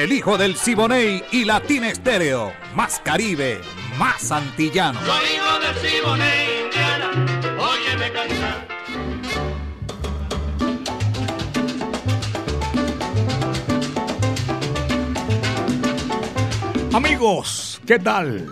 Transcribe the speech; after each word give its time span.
el 0.00 0.12
hijo 0.12 0.38
del 0.38 0.56
Siboney 0.56 1.22
y 1.30 1.44
Latina 1.44 1.90
Estéreo. 1.90 2.54
Más 2.74 3.00
Caribe, 3.00 3.60
más 3.98 4.32
antillano. 4.32 4.98
Soy 5.04 5.26
hijo 5.34 5.58
del 5.60 5.76
Siboney, 5.90 6.64
Indiana, 6.64 7.10
óyeme 7.58 8.10
cantar. 8.10 8.68
Amigos, 16.94 17.82
¿qué 17.86 17.98
tal? 17.98 18.50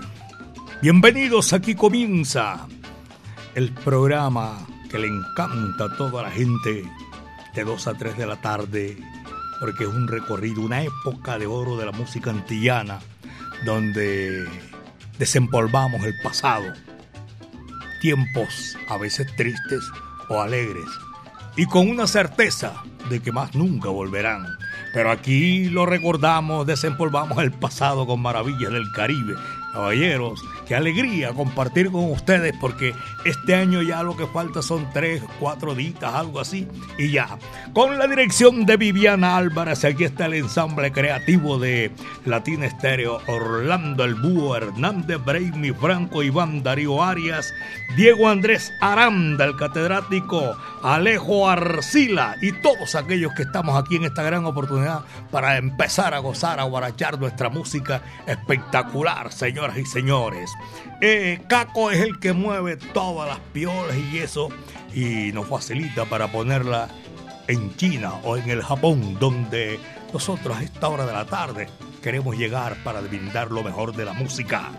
Bienvenidos, 0.83 1.55
aquí 1.55 1.75
comienza 1.75 2.67
el 3.55 3.73
programa 3.73 4.67
que 4.91 4.99
le 4.99 5.07
encanta 5.07 5.85
a 5.85 5.97
toda 5.97 6.25
la 6.25 6.31
gente 6.31 6.85
de 7.55 7.65
2 7.65 7.87
a 7.89 7.95
3 7.95 8.19
de 8.19 8.27
la 8.27 8.37
tarde 8.37 8.99
porque 9.61 9.85
es 9.85 9.91
un 9.91 10.09
recorrido, 10.09 10.63
una 10.63 10.83
época 10.83 11.39
de 11.39 11.47
oro 11.47 11.77
de 11.77 11.87
la 11.87 11.93
música 11.93 12.31
antillana, 12.31 13.01
donde 13.65 14.49
desempolvamos 15.19 16.05
el 16.05 16.15
pasado, 16.23 16.73
tiempos 18.01 18.77
a 18.89 18.99
veces 18.99 19.27
tristes 19.37 19.85
o 20.29 20.41
alegres, 20.41 20.87
y 21.57 21.67
con 21.67 21.89
una 21.89 22.07
certeza 22.07 22.83
de 23.11 23.21
que 23.21 23.33
más 23.33 23.55
nunca 23.55 23.89
volverán. 23.89 24.47
Pero 24.95 25.11
aquí 25.11 25.69
lo 25.69 25.87
recordamos, 25.87 26.67
desempolvamos 26.67 27.39
el 27.39 27.53
pasado 27.53 28.07
con 28.07 28.21
maravillas 28.21 28.73
del 28.73 28.91
Caribe. 28.93 29.35
Caballeros, 29.73 30.41
qué 30.69 30.77
alegría 30.77 31.33
compartir 31.33 31.91
con 31.91 32.13
ustedes 32.13 32.55
porque 32.61 32.95
este 33.25 33.55
año 33.55 33.81
ya 33.81 34.03
lo 34.03 34.17
que 34.17 34.27
falta 34.27 34.61
son 34.61 34.87
tres, 34.93 35.23
cuatro 35.41 35.75
días, 35.75 36.03
algo 36.03 36.41
así, 36.41 36.69
y 36.99 37.11
ya. 37.11 37.39
Con 37.73 37.99
la 37.99 38.07
dirección 38.07 38.67
de 38.67 38.77
Viviana 38.77 39.39
Álvarez, 39.39 39.85
aquí 39.87 40.05
está 40.05 40.27
el 40.27 40.35
ensamble 40.35 40.93
creativo 40.93 41.59
de 41.59 41.91
Latina 42.27 42.67
Estéreo, 42.67 43.21
Orlando 43.27 44.05
El 44.05 44.15
Búho, 44.15 44.57
Hernández 44.57 45.25
Breimi 45.25 45.73
Franco, 45.73 46.23
Iván 46.23 46.63
Darío 46.63 47.03
Arias, 47.03 47.51
Diego 47.97 48.29
Andrés 48.29 48.71
Aranda, 48.83 49.47
el 49.47 49.57
catedrático, 49.57 50.55
Alejo 50.83 51.49
Arcila 51.49 52.37
y 52.43 52.53
todos 52.61 52.95
aquellos 52.95 53.33
que 53.33 53.43
estamos 53.43 53.83
aquí 53.83 53.97
en 53.97 54.05
esta 54.05 54.23
gran 54.23 54.45
oportunidad 54.45 55.01
para 55.31 55.57
empezar 55.57 56.13
a 56.13 56.19
gozar, 56.19 56.61
a 56.61 56.65
guarachar 56.65 57.19
nuestra 57.19 57.49
música 57.49 58.03
espectacular, 58.27 59.33
señoras 59.33 59.79
y 59.79 59.87
señores. 59.87 60.51
Eh, 61.01 61.41
Caco 61.49 61.91
es 61.91 62.01
el 62.01 62.19
que 62.19 62.33
mueve 62.33 62.77
todas 62.77 63.29
las 63.29 63.39
piolas 63.53 63.97
y 64.13 64.19
eso 64.19 64.49
y 64.95 65.33
nos 65.33 65.47
facilita 65.47 66.05
para 66.07 66.33
ponerla 66.33 66.89
en 67.47 67.75
China 67.77 68.15
o 68.25 68.37
en 68.37 68.51
el 68.51 68.63
Japón, 68.63 69.17
donde 69.19 69.79
nosotros 70.13 70.57
a 70.57 70.63
esta 70.63 70.89
hora 70.89 71.07
de 71.07 71.13
la 71.13 71.25
tarde 71.25 71.69
queremos 72.03 72.37
llegar 72.37 72.77
para 72.85 73.01
brindar 73.01 73.51
lo 73.51 73.63
mejor 73.63 73.95
de 73.95 74.05
la 74.05 74.13
música. 74.13 74.71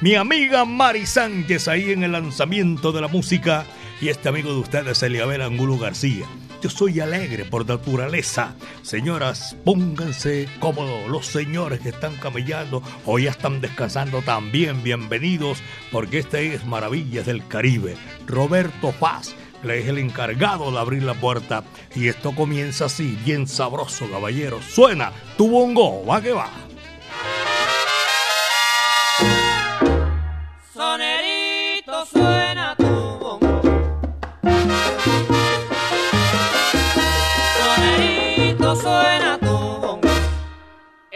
Mi 0.00 0.14
amiga 0.16 0.64
Mari 0.64 1.06
Sánchez 1.06 1.68
ahí 1.68 1.92
en 1.92 2.02
el 2.02 2.12
lanzamiento 2.12 2.90
de 2.90 3.00
la 3.00 3.08
música 3.08 3.64
y 4.00 4.08
este 4.08 4.28
amigo 4.28 4.52
de 4.52 4.58
ustedes, 4.58 5.02
Eliabel 5.02 5.42
Angulo 5.42 5.78
García. 5.78 6.26
Yo 6.62 6.70
soy 6.70 7.00
alegre 7.00 7.44
por 7.44 7.66
naturaleza. 7.66 8.54
Señoras, 8.82 9.56
pónganse 9.64 10.48
cómodos. 10.60 11.08
Los 11.08 11.26
señores 11.26 11.80
que 11.80 11.88
están 11.88 12.14
camellando 12.18 12.84
o 13.04 13.18
ya 13.18 13.30
están 13.30 13.60
descansando 13.60 14.22
también, 14.22 14.80
bienvenidos, 14.84 15.58
porque 15.90 16.20
este 16.20 16.54
es 16.54 16.64
Maravillas 16.64 17.26
del 17.26 17.44
Caribe. 17.48 17.96
Roberto 18.28 18.92
Paz 18.92 19.34
le 19.64 19.80
es 19.80 19.88
el 19.88 19.98
encargado 19.98 20.70
de 20.70 20.78
abrir 20.78 21.02
la 21.02 21.14
puerta 21.14 21.64
y 21.96 22.06
esto 22.06 22.32
comienza 22.32 22.84
así, 22.84 23.18
bien 23.24 23.48
sabroso, 23.48 24.08
caballero. 24.08 24.62
Suena 24.62 25.10
tu 25.36 25.50
bongo, 25.50 26.06
va 26.06 26.22
que 26.22 26.30
va. 26.30 26.48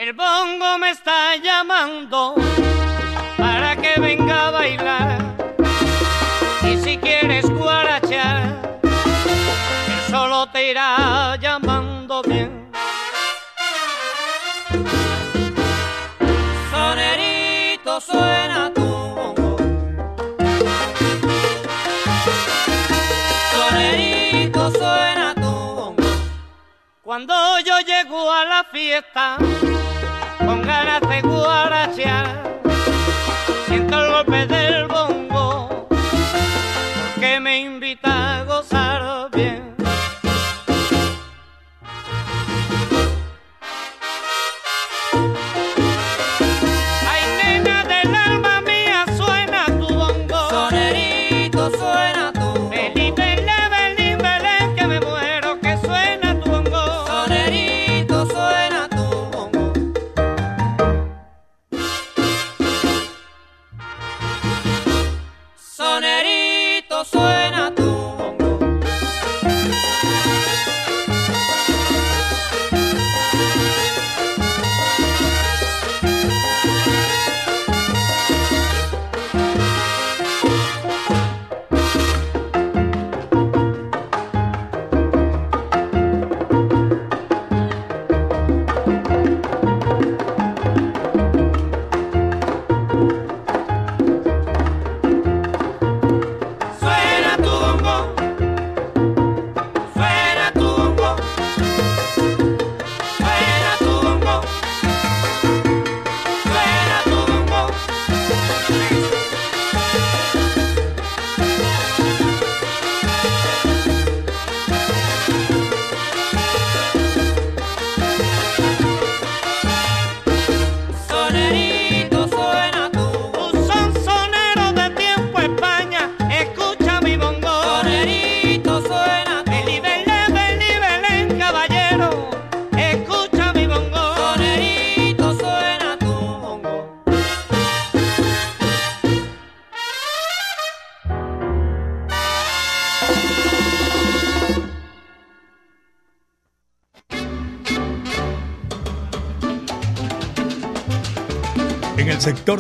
El 0.07 0.13
bongo 0.13 0.79
me 0.79 0.91
está 0.91 1.35
llamando 1.35 2.37
para 3.37 3.75
que 3.75 3.99
venga 3.99 4.47
a 4.47 4.51
bailar. 4.53 5.19
Y 6.63 6.77
si 6.77 6.97
quieres 6.99 7.51
guarachar, 7.51 8.79
él 8.85 10.01
solo 10.09 10.47
te 10.51 10.71
irá 10.71 11.35
llamando 11.41 12.23
bien. 12.23 12.71
Sonerito 16.71 18.01
suena 18.01 18.73
tu 18.73 18.85
bongo. 18.85 19.57
Sonerito 23.51 24.71
suena 24.71 25.17
cuando 27.07 27.33
yo 27.61 27.79
llego 27.81 28.33
a 28.33 28.45
la 28.45 28.65
fiesta, 28.65 29.39
con 30.47 30.63
ganas 30.63 31.01
de 31.01 31.21
guarachear, 31.23 32.61
siento 33.67 33.99
el 33.99 34.13
golpe 34.13 34.47
del 34.47 34.87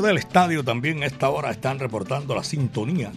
Del 0.03 0.19
estadio 0.19 0.63
también 0.63 1.03
a 1.03 1.07
esta 1.07 1.31
hora 1.31 1.51
están 1.51 1.79
reportando 1.79 2.35
la 2.35 2.45
sintonía 2.45 3.13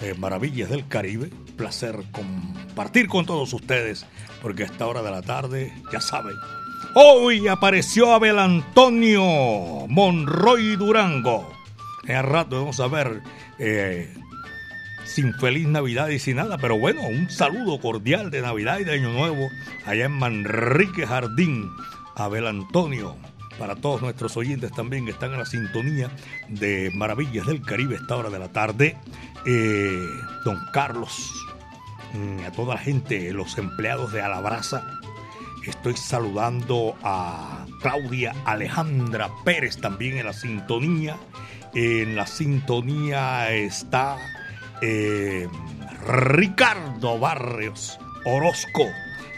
de 0.00 0.14
Maravillas 0.14 0.70
del 0.70 0.86
Caribe. 0.86 1.28
Placer 1.56 2.02
compartir 2.12 3.08
con 3.08 3.26
todos 3.26 3.52
ustedes, 3.52 4.06
porque 4.40 4.62
a 4.62 4.66
esta 4.66 4.86
hora 4.86 5.02
de 5.02 5.10
la 5.10 5.22
tarde, 5.22 5.72
ya 5.92 6.00
saben, 6.00 6.36
hoy 6.94 7.48
apareció 7.48 8.12
Abel 8.12 8.38
Antonio 8.38 9.22
Monroy 9.88 10.76
Durango. 10.76 11.52
En 12.06 12.22
rato 12.22 12.60
vamos 12.60 12.78
a 12.78 12.86
ver 12.86 13.20
eh, 13.58 14.14
sin 15.04 15.34
feliz 15.34 15.66
Navidad 15.66 16.08
y 16.08 16.20
sin 16.20 16.36
nada, 16.36 16.58
pero 16.58 16.78
bueno, 16.78 17.02
un 17.02 17.28
saludo 17.28 17.80
cordial 17.80 18.30
de 18.30 18.40
Navidad 18.40 18.78
y 18.78 18.84
de 18.84 18.92
Año 18.92 19.12
Nuevo 19.12 19.48
allá 19.84 20.06
en 20.06 20.12
Manrique 20.12 21.06
Jardín, 21.06 21.70
Abel 22.14 22.46
Antonio. 22.46 23.16
Para 23.58 23.76
todos 23.76 24.02
nuestros 24.02 24.36
oyentes 24.36 24.72
también 24.72 25.04
que 25.04 25.12
están 25.12 25.32
en 25.32 25.38
la 25.38 25.46
sintonía 25.46 26.10
de 26.48 26.90
Maravillas 26.94 27.46
del 27.46 27.62
Caribe 27.62 27.94
esta 27.96 28.16
hora 28.16 28.30
de 28.30 28.38
la 28.38 28.48
tarde. 28.48 28.96
Eh, 29.46 29.98
don 30.44 30.58
Carlos, 30.72 31.32
mm, 32.14 32.46
a 32.46 32.52
toda 32.52 32.74
la 32.74 32.80
gente, 32.80 33.32
los 33.32 33.56
empleados 33.58 34.12
de 34.12 34.22
Alabraza. 34.22 34.84
Estoy 35.66 35.96
saludando 35.96 36.96
a 37.02 37.64
Claudia 37.80 38.34
Alejandra 38.44 39.30
Pérez 39.44 39.78
también 39.78 40.18
en 40.18 40.26
la 40.26 40.32
sintonía. 40.32 41.16
En 41.74 42.16
la 42.16 42.26
sintonía 42.26 43.50
está 43.52 44.18
eh, 44.82 45.48
Ricardo 46.06 47.18
Barrios 47.18 47.98
Orozco. 48.26 48.84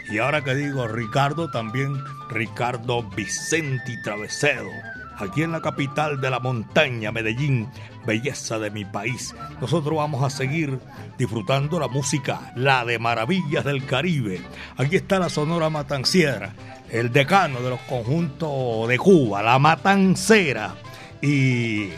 Y 0.09 0.19
ahora 0.19 0.43
que 0.43 0.55
digo 0.55 0.87
Ricardo, 0.87 1.51
también 1.51 2.01
Ricardo 2.29 3.03
Vicenti 3.03 4.01
Travesedo. 4.01 4.69
Aquí 5.17 5.41
en 5.43 5.51
la 5.51 5.61
capital 5.61 6.21
de 6.21 6.29
la 6.29 6.39
montaña, 6.39 7.11
Medellín, 7.11 7.67
belleza 8.05 8.59
de 8.59 8.69
mi 8.69 8.85
país. 8.85 9.35
Nosotros 9.59 9.97
vamos 9.97 10.23
a 10.23 10.29
seguir 10.29 10.79
disfrutando 11.17 11.79
la 11.79 11.87
música, 11.87 12.53
la 12.55 12.85
de 12.85 12.99
Maravillas 12.99 13.65
del 13.65 13.85
Caribe. 13.85 14.41
Aquí 14.77 14.95
está 14.95 15.19
la 15.19 15.29
Sonora 15.29 15.69
Matanciera, 15.69 16.53
el 16.89 17.11
decano 17.11 17.61
de 17.61 17.71
los 17.71 17.81
conjuntos 17.81 18.87
de 18.87 18.97
Cuba, 18.97 19.41
la 19.41 19.59
Matancera. 19.59 20.75
Y 21.21 21.89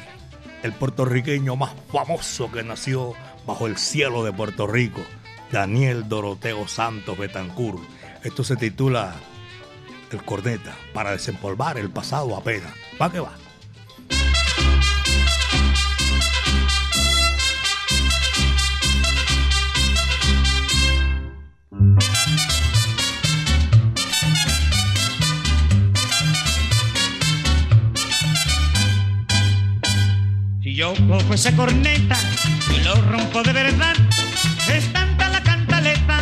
el 0.63 0.73
puertorriqueño 0.73 1.55
más 1.55 1.71
famoso 1.91 2.49
que 2.51 2.63
nació 2.63 3.13
bajo 3.45 3.67
el 3.67 3.77
cielo 3.77 4.23
de 4.23 4.31
Puerto 4.31 4.65
Rico, 4.65 5.01
Daniel 5.51 6.07
Doroteo 6.07 6.67
Santos 6.67 7.17
Betancur. 7.17 7.79
Esto 8.23 8.43
se 8.43 8.57
titula 8.57 9.13
El 10.11 10.23
Corneta, 10.25 10.75
para 10.93 11.11
desempolvar 11.11 11.77
el 11.77 11.89
pasado 11.89 12.35
apenas. 12.35 12.73
Va 13.01 13.09
que 13.09 13.19
va. 13.21 13.31
Si 30.61 30.75
yo 30.75 30.93
cojo 31.07 31.33
esa 31.33 31.55
corneta 31.55 32.17
y 32.75 32.83
lo 32.83 32.95
rompo 32.95 33.43
de 33.43 33.53
verdad, 33.53 33.95
es 34.67 34.91
tanta 34.91 35.29
la 35.29 35.41
cantaleta 35.41 36.18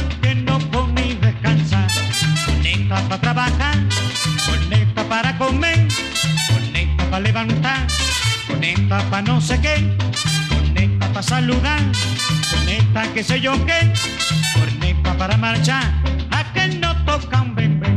Para 2.90 3.20
trabajar, 3.20 3.76
corneta 4.46 5.04
para 5.10 5.38
comer, 5.38 5.88
corneta 6.50 7.04
para 7.10 7.20
levantar, 7.20 7.88
corneta 8.48 9.00
para 9.10 9.22
no 9.24 9.42
sé 9.42 9.60
qué, 9.60 9.98
corneta 10.48 11.08
para 11.10 11.22
saludar, 11.22 11.82
corneta 12.50 13.14
que 13.14 13.24
sé 13.26 13.42
yo 13.42 13.54
qué, 13.66 13.94
corneta 14.58 15.18
para 15.18 15.36
marchar, 15.36 15.84
a 16.32 16.54
que 16.54 16.68
no 16.80 16.96
toca 17.04 17.42
un 17.42 17.56
bebé. 17.56 17.97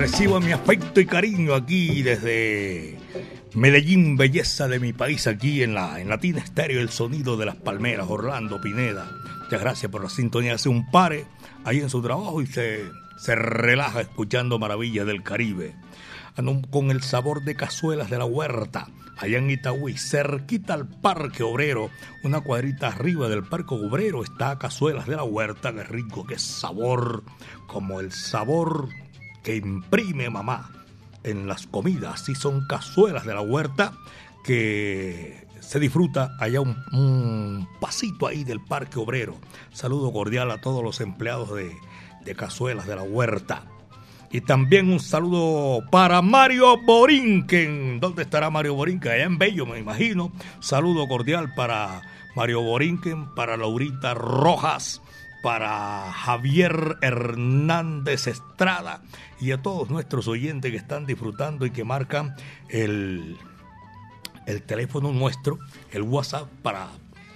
Recibo 0.00 0.40
mi 0.40 0.50
afecto 0.50 0.98
y 0.98 1.04
cariño 1.04 1.54
aquí 1.54 2.00
desde 2.00 2.96
Medellín, 3.54 4.16
belleza 4.16 4.66
de 4.66 4.80
mi 4.80 4.94
país, 4.94 5.26
aquí 5.26 5.62
en 5.62 5.74
la 5.74 6.00
en 6.00 6.08
Latina 6.08 6.38
Estéreo, 6.38 6.80
el 6.80 6.88
sonido 6.88 7.36
de 7.36 7.44
las 7.44 7.56
palmeras, 7.56 8.06
Orlando 8.08 8.62
Pineda. 8.62 9.12
Muchas 9.42 9.60
gracias 9.60 9.92
por 9.92 10.02
la 10.02 10.08
sintonía. 10.08 10.54
Hace 10.54 10.70
un 10.70 10.90
pare 10.90 11.26
ahí 11.64 11.80
en 11.80 11.90
su 11.90 12.00
trabajo 12.00 12.40
y 12.40 12.46
se, 12.46 12.90
se 13.18 13.34
relaja 13.34 14.00
escuchando 14.00 14.58
maravillas 14.58 15.06
del 15.06 15.22
Caribe. 15.22 15.74
con 16.70 16.90
el 16.90 17.02
sabor 17.02 17.44
de 17.44 17.54
cazuelas 17.54 18.08
de 18.08 18.16
la 18.16 18.24
huerta, 18.24 18.88
allá 19.18 19.36
en 19.36 19.50
Itagüí, 19.50 19.98
cerquita 19.98 20.72
al 20.72 20.88
Parque 20.88 21.42
Obrero, 21.42 21.90
una 22.24 22.40
cuadrita 22.40 22.88
arriba 22.88 23.28
del 23.28 23.42
Parque 23.44 23.74
Obrero 23.74 24.24
está 24.24 24.58
Cazuelas 24.58 25.06
de 25.06 25.16
la 25.16 25.24
Huerta, 25.24 25.74
qué 25.74 25.84
rico, 25.84 26.26
qué 26.26 26.38
sabor, 26.38 27.22
como 27.66 28.00
el 28.00 28.12
sabor 28.12 28.88
que 29.42 29.56
imprime 29.56 30.30
mamá 30.30 30.70
en 31.22 31.46
las 31.46 31.66
comidas, 31.66 32.28
y 32.28 32.34
son 32.34 32.66
Cazuelas 32.66 33.26
de 33.26 33.34
la 33.34 33.42
Huerta 33.42 33.92
que 34.44 35.46
se 35.60 35.78
disfruta 35.78 36.34
allá 36.38 36.60
un, 36.60 37.68
pasito 37.80 38.26
ahí 38.26 38.44
del 38.44 38.60
Parque 38.60 38.98
Obrero. 38.98 39.36
Saludo 39.72 40.12
cordial 40.12 40.50
a 40.50 40.60
todos 40.60 40.82
los 40.82 41.00
empleados 41.00 41.54
de, 41.54 41.76
de 42.24 42.34
Cazuelas 42.34 42.86
de 42.86 42.96
la 42.96 43.02
Huerta. 43.02 43.64
Y 44.32 44.42
también 44.42 44.92
un 44.92 45.00
saludo 45.00 45.84
para 45.90 46.22
Mario 46.22 46.80
Borinquen. 46.84 47.98
¿Dónde 47.98 48.22
estará 48.22 48.48
Mario 48.48 48.74
Borinquen? 48.74 49.12
Allá 49.12 49.24
en 49.24 49.38
Bello, 49.38 49.66
me 49.66 49.78
imagino. 49.78 50.30
Saludo 50.60 51.08
cordial 51.08 51.52
para 51.54 52.02
Mario 52.36 52.62
Borinquen, 52.62 53.34
para 53.34 53.56
Laurita 53.56 54.14
Rojas, 54.14 55.02
para 55.42 56.12
Javier 56.12 56.96
Hernández 57.00 58.26
Estrada 58.26 59.02
y 59.40 59.52
a 59.52 59.62
todos 59.62 59.90
nuestros 59.90 60.28
oyentes 60.28 60.70
que 60.70 60.76
están 60.76 61.06
disfrutando 61.06 61.66
y 61.66 61.70
que 61.70 61.84
marcan 61.84 62.34
el, 62.68 63.36
el 64.46 64.62
teléfono 64.62 65.12
nuestro, 65.12 65.58
el 65.92 66.02
WhatsApp 66.02 66.48
para 66.62 66.88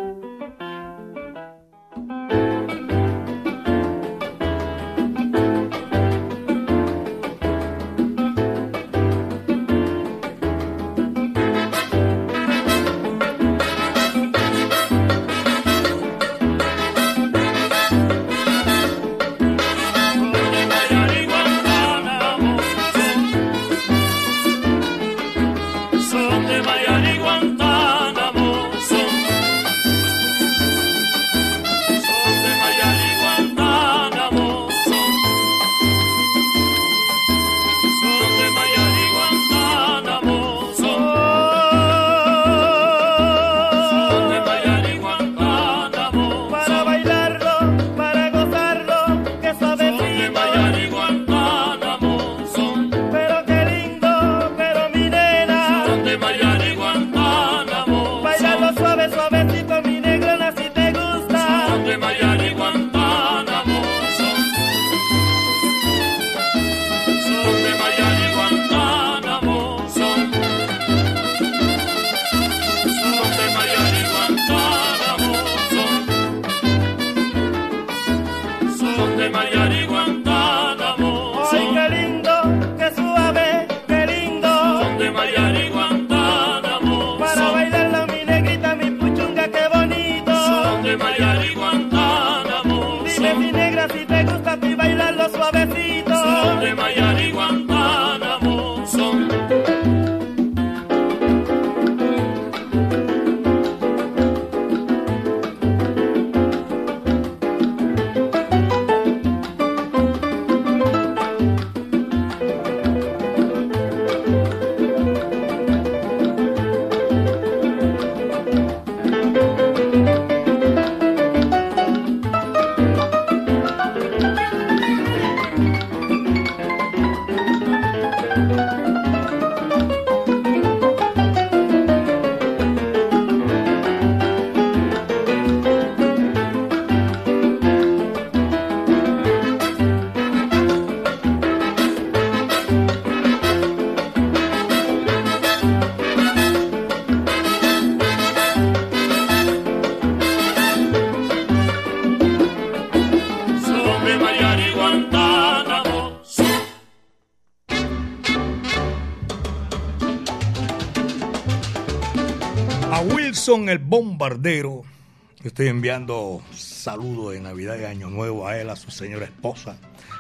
Estoy 165.59 165.71
enviando 165.71 166.41
saludos 166.55 167.33
de 167.33 167.41
Navidad 167.41 167.77
y 167.81 167.85
Año 167.85 168.11
Nuevo 168.11 168.47
a 168.47 168.57
él, 168.61 168.71
a 168.71 168.77
su 168.77 168.93
señora 168.93 169.25
esposa, 169.25 169.77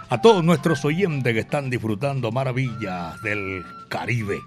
a 0.09 0.21
todos 0.21 0.42
nuestros 0.42 0.85
oyentes 0.85 1.33
que 1.33 1.38
están 1.38 1.71
disfrutando 1.71 2.33
maravillas 2.33 3.23
del 3.23 3.64
Caribe. 3.88 4.40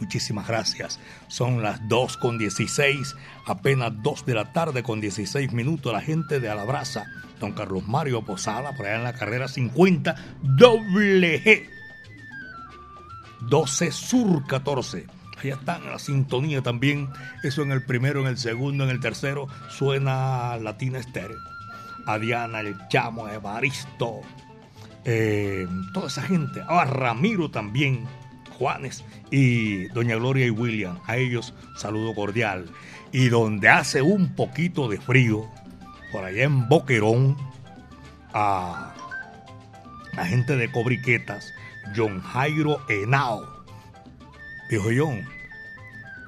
Muchísimas 0.00 0.48
gracias. 0.48 0.98
Son 1.28 1.62
las 1.62 1.86
2 1.86 2.16
con 2.16 2.38
16, 2.38 3.14
apenas 3.46 3.92
2 4.02 4.26
de 4.26 4.34
la 4.34 4.52
tarde 4.52 4.82
con 4.82 5.00
16 5.00 5.52
minutos. 5.52 5.92
La 5.92 6.00
gente 6.00 6.40
de 6.40 6.48
Alabraza, 6.48 7.04
don 7.38 7.52
Carlos 7.52 7.86
Mario 7.86 8.22
Posada, 8.22 8.74
por 8.74 8.86
allá 8.86 8.96
en 8.96 9.04
la 9.04 9.14
carrera 9.14 9.46
50, 9.46 10.16
doble 10.42 11.40
G. 11.44 11.68
12 13.42 13.92
Sur 13.92 14.44
14. 14.48 15.21
Allá 15.42 15.54
están 15.54 15.84
la 15.86 15.98
sintonía 15.98 16.62
también. 16.62 17.08
Eso 17.42 17.62
en 17.62 17.72
el 17.72 17.84
primero, 17.84 18.20
en 18.20 18.28
el 18.28 18.38
segundo, 18.38 18.84
en 18.84 18.90
el 18.90 19.00
tercero. 19.00 19.48
Suena 19.68 20.56
Latina 20.58 20.98
Estéreo. 20.98 21.38
A 22.06 22.18
Diana, 22.18 22.60
el 22.60 22.76
Chamo, 22.88 23.28
Evaristo. 23.28 24.20
Eh, 25.04 25.66
toda 25.92 26.06
esa 26.06 26.22
gente. 26.22 26.62
A 26.68 26.84
Ramiro 26.84 27.50
también. 27.50 28.06
Juanes 28.58 29.04
y 29.30 29.86
Doña 29.88 30.14
Gloria 30.14 30.46
y 30.46 30.50
William. 30.50 30.98
A 31.06 31.16
ellos 31.16 31.54
saludo 31.76 32.14
cordial. 32.14 32.66
Y 33.10 33.28
donde 33.28 33.68
hace 33.68 34.02
un 34.02 34.36
poquito 34.36 34.88
de 34.88 35.00
frío, 35.00 35.48
por 36.12 36.24
allá 36.24 36.44
en 36.44 36.68
Boquerón, 36.68 37.36
a 38.32 38.94
la 40.14 40.26
gente 40.26 40.56
de 40.56 40.70
Cobriquetas, 40.70 41.52
John 41.96 42.20
Jairo 42.20 42.80
Henao. 42.88 43.51
Dijo 44.72 44.88
John, 44.96 45.28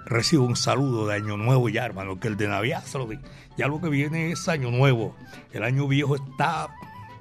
recibo 0.05 0.45
un 0.45 0.55
saludo 0.55 1.07
de 1.07 1.15
Año 1.15 1.39
Nuevo 1.39 1.71
ya, 1.71 1.87
hermano, 1.87 2.21
que 2.21 2.29
el 2.29 2.37
de 2.37 2.47
Navidad. 2.47 2.85
Ya 3.57 3.69
lo 3.69 3.81
que 3.81 3.89
viene 3.89 4.33
es 4.33 4.49
Año 4.51 4.71
Nuevo. 4.71 5.17
El 5.55 5.63
año 5.63 5.89
viejo 5.89 6.17
está 6.17 6.69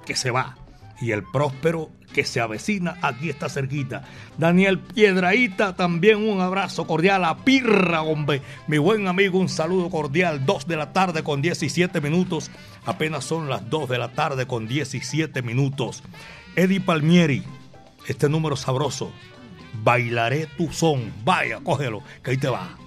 que 0.05 0.17
se 0.17 0.31
va. 0.31 0.57
Y 0.99 1.11
el 1.11 1.23
próspero 1.23 1.91
que 2.13 2.25
se 2.25 2.41
avecina 2.41 2.97
aquí 3.01 3.29
está 3.29 3.47
cerquita. 3.47 4.03
Daniel 4.37 4.79
Piedraíta, 4.79 5.77
también 5.77 6.17
un 6.17 6.41
abrazo 6.41 6.85
cordial 6.85 7.23
a 7.23 7.37
Pirra, 7.37 8.01
hombre. 8.01 8.41
Mi 8.67 8.77
buen 8.77 9.07
amigo, 9.07 9.39
un 9.39 9.47
saludo 9.47 9.89
cordial. 9.89 10.45
2 10.45 10.67
de 10.67 10.75
la 10.75 10.91
tarde 10.91 11.23
con 11.23 11.41
17 11.41 12.01
minutos. 12.01 12.51
Apenas 12.83 13.23
son 13.23 13.47
las 13.47 13.69
2 13.69 13.87
de 13.87 13.97
la 13.97 14.09
tarde 14.09 14.45
con 14.45 14.67
17 14.67 15.41
minutos. 15.41 16.03
Eddie 16.57 16.81
Palmieri, 16.81 17.43
este 18.09 18.27
número 18.27 18.57
sabroso. 18.57 19.13
Bailaré 19.73 20.47
tu 20.57 20.71
son. 20.71 21.11
Vaya, 21.23 21.59
cógelo, 21.63 22.01
que 22.23 22.31
ahí 22.31 22.37
te 22.37 22.47
va. 22.47 22.77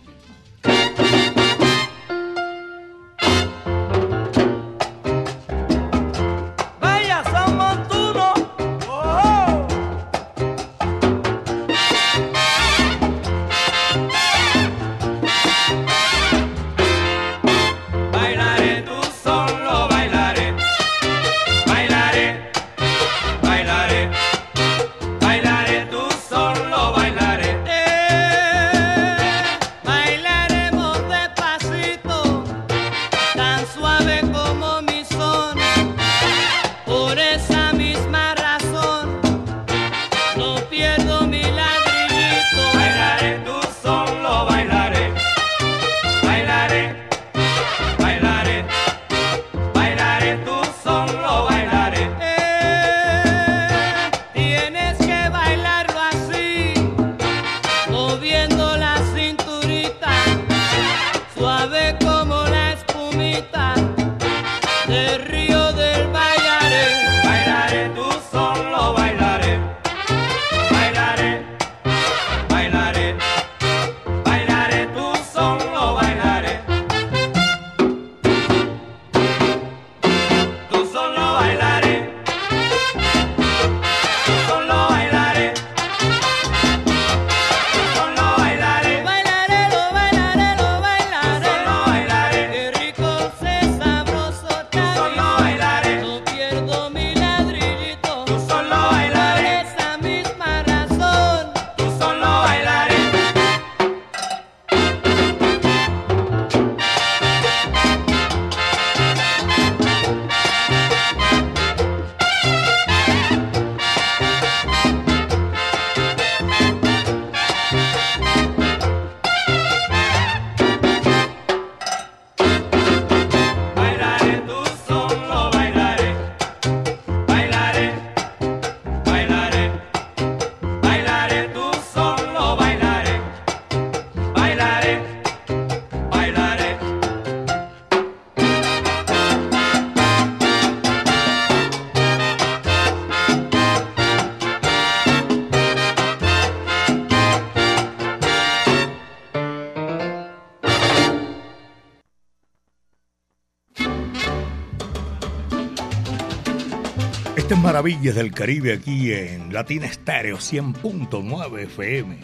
Maravillas 157.76 158.14
del 158.14 158.32
Caribe 158.32 158.72
aquí 158.72 159.12
en 159.12 159.52
Latina 159.52 159.84
Estéreo 159.84 160.38
100.9 160.38 161.64
FM. 161.64 162.18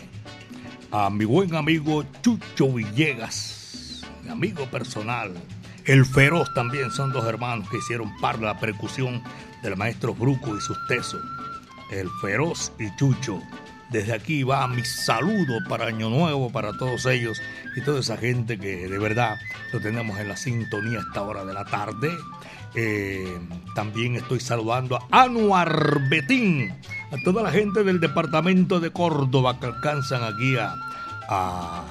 A 0.91 1.11
mi 1.11 1.27
buen 1.27 1.55
amigo 1.55 2.07
Chucho 2.23 2.73
Villegas, 2.73 4.03
mi 4.23 4.31
amigo 4.31 4.65
personal. 4.71 5.35
El 5.85 6.07
Feroz 6.07 6.55
también 6.55 6.91
son 6.91 7.13
dos 7.13 7.27
hermanos 7.27 7.69
que 7.69 7.77
hicieron 7.77 8.17
parte 8.19 8.41
de 8.41 8.47
la 8.47 8.59
percusión 8.59 9.23
del 9.63 9.77
maestro 9.77 10.15
Bruco 10.15 10.57
y 10.57 10.61
sus 10.63 10.79
tesos. 10.89 11.21
El 11.91 12.09
Feroz 12.23 12.73
y 12.79 12.87
Chucho. 12.97 13.39
Desde 13.91 14.15
aquí 14.15 14.45
va 14.45 14.67
mi 14.69 14.83
saludo 14.87 15.59
para 15.69 15.89
Año 15.89 16.09
Nuevo, 16.09 16.51
para 16.51 16.73
todos 16.79 17.05
ellos 17.05 17.39
y 17.77 17.83
toda 17.83 18.01
esa 18.01 18.17
gente 18.17 18.59
que 18.59 18.89
de 18.89 18.99
verdad 18.99 19.37
lo 19.71 19.81
tenemos 19.81 20.19
en 20.19 20.29
la 20.29 20.37
sintonía 20.39 21.01
a 21.01 21.03
esta 21.03 21.21
hora 21.21 21.45
de 21.45 21.53
la 21.53 21.67
tarde. 21.67 22.11
Eh, 22.75 23.39
también 23.75 24.17
estoy 24.17 24.41
saludando 24.41 24.97
a 24.97 25.23
Anuar 25.23 26.09
Betín, 26.09 26.71
a 27.11 27.17
toda 27.25 27.43
la 27.43 27.51
gente 27.51 27.85
del 27.85 28.01
departamento 28.01 28.81
de 28.81 28.91
Córdoba 28.91 29.59
que 29.59 29.67
alcanzan 29.67 30.23
aquí 30.25 30.57
a, 30.57 30.75
a 31.29 31.85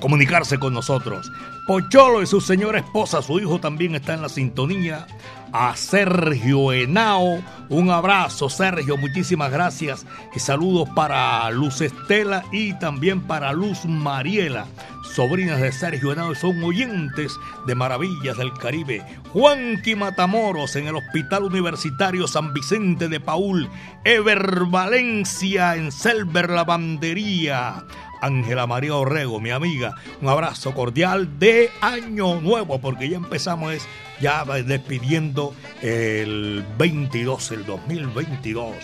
comunicarse 0.00 0.58
con 0.58 0.74
nosotros. 0.74 1.30
Pocholo 1.66 2.22
y 2.22 2.26
su 2.26 2.40
señora 2.40 2.78
esposa, 2.78 3.22
su 3.22 3.38
hijo 3.40 3.58
también 3.58 3.94
está 3.94 4.14
en 4.14 4.22
la 4.22 4.28
sintonía. 4.28 5.06
A 5.54 5.76
Sergio 5.76 6.72
Henao. 6.72 7.40
Un 7.68 7.88
abrazo, 7.90 8.50
Sergio, 8.50 8.96
muchísimas 8.96 9.52
gracias. 9.52 10.04
Y 10.34 10.40
saludos 10.40 10.88
para 10.96 11.48
Luz 11.52 11.80
Estela 11.80 12.44
y 12.50 12.76
también 12.80 13.20
para 13.20 13.52
Luz 13.52 13.84
Mariela, 13.84 14.66
sobrinas 15.14 15.60
de 15.60 15.70
Sergio 15.70 16.12
Henao, 16.12 16.34
son 16.34 16.62
oyentes 16.64 17.38
de 17.66 17.74
Maravillas 17.76 18.36
del 18.36 18.52
Caribe. 18.52 19.04
Juanqui 19.32 19.94
Matamoros 19.94 20.74
en 20.74 20.88
el 20.88 20.96
Hospital 20.96 21.44
Universitario 21.44 22.26
San 22.26 22.52
Vicente 22.52 23.08
de 23.08 23.20
Paul. 23.20 23.70
Ever 24.04 24.64
Valencia 24.66 25.76
en 25.76 25.92
Selver 25.92 26.50
Lavandería. 26.50 27.84
Ángela 28.20 28.66
María 28.66 28.96
Orrego, 28.96 29.38
mi 29.38 29.50
amiga, 29.50 29.94
un 30.22 30.28
abrazo 30.30 30.72
cordial 30.72 31.38
de 31.38 31.70
Año 31.82 32.40
Nuevo, 32.40 32.80
porque 32.80 33.10
ya 33.10 33.18
empezamos 33.18 33.86
ya 34.20 34.44
despidiendo 34.44 35.54
el 35.82 36.64
22, 36.78 37.50
el 37.52 37.66
2022. 37.66 38.74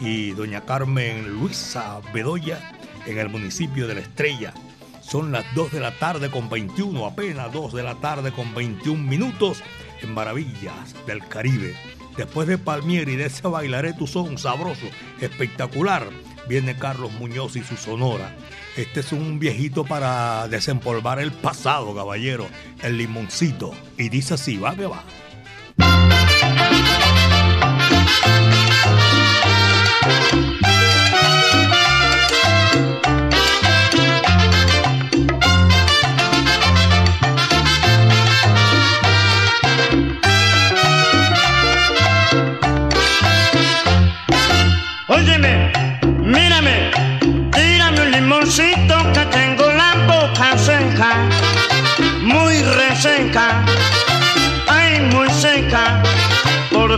Y 0.00 0.32
doña 0.32 0.64
Carmen 0.64 1.28
Luisa 1.28 2.00
Bedoya 2.12 2.58
en 3.06 3.18
el 3.18 3.28
municipio 3.28 3.86
de 3.86 3.94
La 3.94 4.00
Estrella. 4.00 4.52
Son 5.00 5.32
las 5.32 5.44
2 5.54 5.72
de 5.72 5.80
la 5.80 5.92
tarde 5.98 6.30
con 6.30 6.48
21, 6.48 7.04
apenas 7.06 7.52
2 7.52 7.74
de 7.74 7.82
la 7.82 7.96
tarde 7.96 8.32
con 8.32 8.54
21 8.54 9.02
minutos 9.02 9.62
en 10.00 10.14
Maravillas 10.14 10.94
del 11.06 11.26
Caribe. 11.26 11.74
Después 12.16 12.46
de 12.46 12.58
Palmieri 12.58 13.16
de 13.16 13.26
ese 13.26 13.48
bailaré 13.48 13.94
tu 13.94 14.06
son 14.06 14.38
sabroso, 14.38 14.86
espectacular, 15.20 16.08
viene 16.48 16.76
Carlos 16.76 17.12
Muñoz 17.12 17.56
y 17.56 17.62
su 17.62 17.76
sonora. 17.76 18.34
Este 18.76 19.00
es 19.00 19.12
un 19.12 19.38
viejito 19.38 19.84
para 19.84 20.48
desempolvar 20.48 21.20
el 21.20 21.30
pasado, 21.30 21.94
caballero. 21.94 22.46
El 22.82 22.96
limoncito. 22.96 23.72
Y 23.98 24.08
dice 24.08 24.34
así, 24.34 24.56
va 24.56 24.74
que 24.74 24.86
va. 24.86 25.04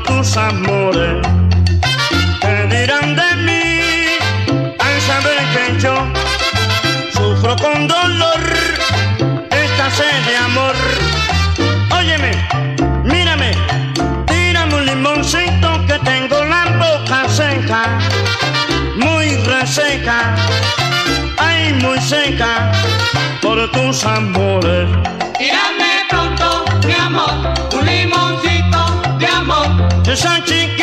Tus 0.04 0.36
amores. 0.36 1.26
¿Qué 2.40 2.66
dirán 2.70 3.16
de 3.16 3.36
mí 3.46 3.80
al 4.78 5.00
saber 5.00 5.38
que 5.54 5.80
yo 5.80 5.94
sufro 7.12 7.56
con 7.56 7.88
dolor 7.88 8.40
esta 9.50 9.90
sed 9.90 10.24
de 10.26 10.36
amor? 10.36 10.74
Óyeme, 11.90 12.32
mírame, 13.04 13.52
tírame 14.26 14.74
un 14.74 14.86
limoncito 14.86 15.86
que 15.86 15.98
tengo 16.00 16.44
la 16.44 16.64
boca 16.78 17.28
seca, 17.28 17.98
muy 18.96 19.36
reseca, 19.36 20.34
ay 21.38 21.74
muy 21.74 22.00
seca 22.00 22.72
por 23.40 23.70
tus 23.72 24.04
amores. 24.04 24.88
Amor. 30.14 30.44
Esa 30.44 30.73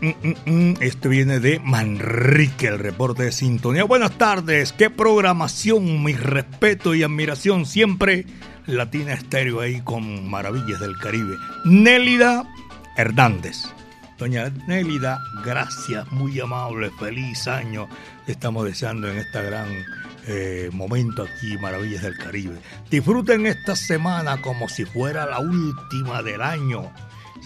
Este 0.00 1.08
viene 1.08 1.40
de 1.40 1.58
Manrique, 1.58 2.68
el 2.68 2.78
reporte 2.78 3.24
de 3.24 3.32
sintonía. 3.32 3.84
Buenas 3.84 4.16
tardes, 4.16 4.72
qué 4.72 4.88
programación, 4.88 6.02
mi 6.02 6.14
respeto 6.14 6.94
y 6.94 7.02
admiración 7.02 7.66
siempre. 7.66 8.24
Latina 8.66 9.12
Estéreo 9.12 9.60
ahí 9.60 9.82
con 9.82 10.28
Maravillas 10.30 10.80
del 10.80 10.96
Caribe. 10.96 11.36
Nélida 11.66 12.44
Hernández. 12.96 13.64
Doña 14.16 14.50
Nélida, 14.66 15.20
gracias, 15.44 16.10
muy 16.12 16.40
amable, 16.40 16.90
feliz 16.98 17.46
año. 17.46 17.86
Estamos 18.26 18.64
deseando 18.64 19.06
en 19.10 19.18
este 19.18 19.42
gran 19.42 19.68
eh, 20.26 20.70
momento 20.72 21.24
aquí, 21.24 21.58
Maravillas 21.58 22.02
del 22.02 22.16
Caribe. 22.16 22.58
Disfruten 22.90 23.46
esta 23.46 23.76
semana 23.76 24.40
como 24.40 24.66
si 24.68 24.86
fuera 24.86 25.26
la 25.26 25.40
última 25.40 26.22
del 26.22 26.40
año. 26.40 26.90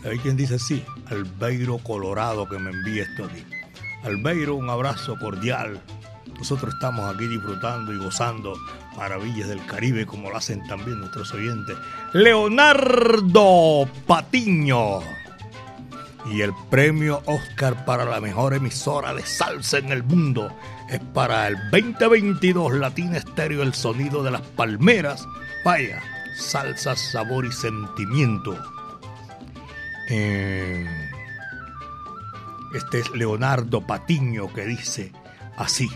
¿Sabe 0.05 0.19
quién 0.19 0.37
dice 0.37 0.57
así? 0.57 0.85
Albeiro 1.07 1.79
Colorado 1.79 2.47
que 2.47 2.59
me 2.59 2.71
envía 2.71 3.05
esto 3.05 3.25
aquí. 3.25 3.43
Albeiro, 4.03 4.55
un 4.55 4.69
abrazo 4.69 5.17
cordial. 5.19 5.81
Nosotros 6.37 6.75
estamos 6.75 7.13
aquí 7.13 7.27
disfrutando 7.27 7.91
y 7.91 7.97
gozando 7.97 8.55
maravillas 8.99 9.49
del 9.49 9.65
Caribe 9.65 10.05
como 10.05 10.29
lo 10.29 10.37
hacen 10.37 10.63
también 10.67 11.01
nuestros 11.01 11.33
oyentes. 11.33 11.79
Leonardo 12.13 13.89
Patiño. 14.07 15.01
Y 16.31 16.43
el 16.43 16.53
premio 16.69 17.23
Oscar 17.25 17.87
para 17.87 18.05
la 18.05 18.21
mejor 18.21 18.53
emisora 18.53 19.15
de 19.15 19.23
salsa 19.23 19.79
en 19.79 19.91
el 19.91 20.03
mundo 20.03 20.55
es 20.91 21.01
para 21.15 21.49
el 21.49 21.57
2022 21.71 22.75
Latina 22.75 23.17
Estéreo 23.17 23.63
El 23.63 23.73
Sonido 23.73 24.23
de 24.23 24.33
las 24.33 24.43
Palmeras. 24.43 25.27
Vaya, 25.65 26.03
salsa, 26.37 26.95
sabor 26.95 27.47
y 27.47 27.53
sentimiento. 27.53 28.74
Eh, 30.09 30.87
este 32.75 33.01
es 33.01 33.11
Leonardo 33.11 33.87
Patiño 33.87 34.53
que 34.53 34.65
dice 34.65 35.13
así. 35.57 35.89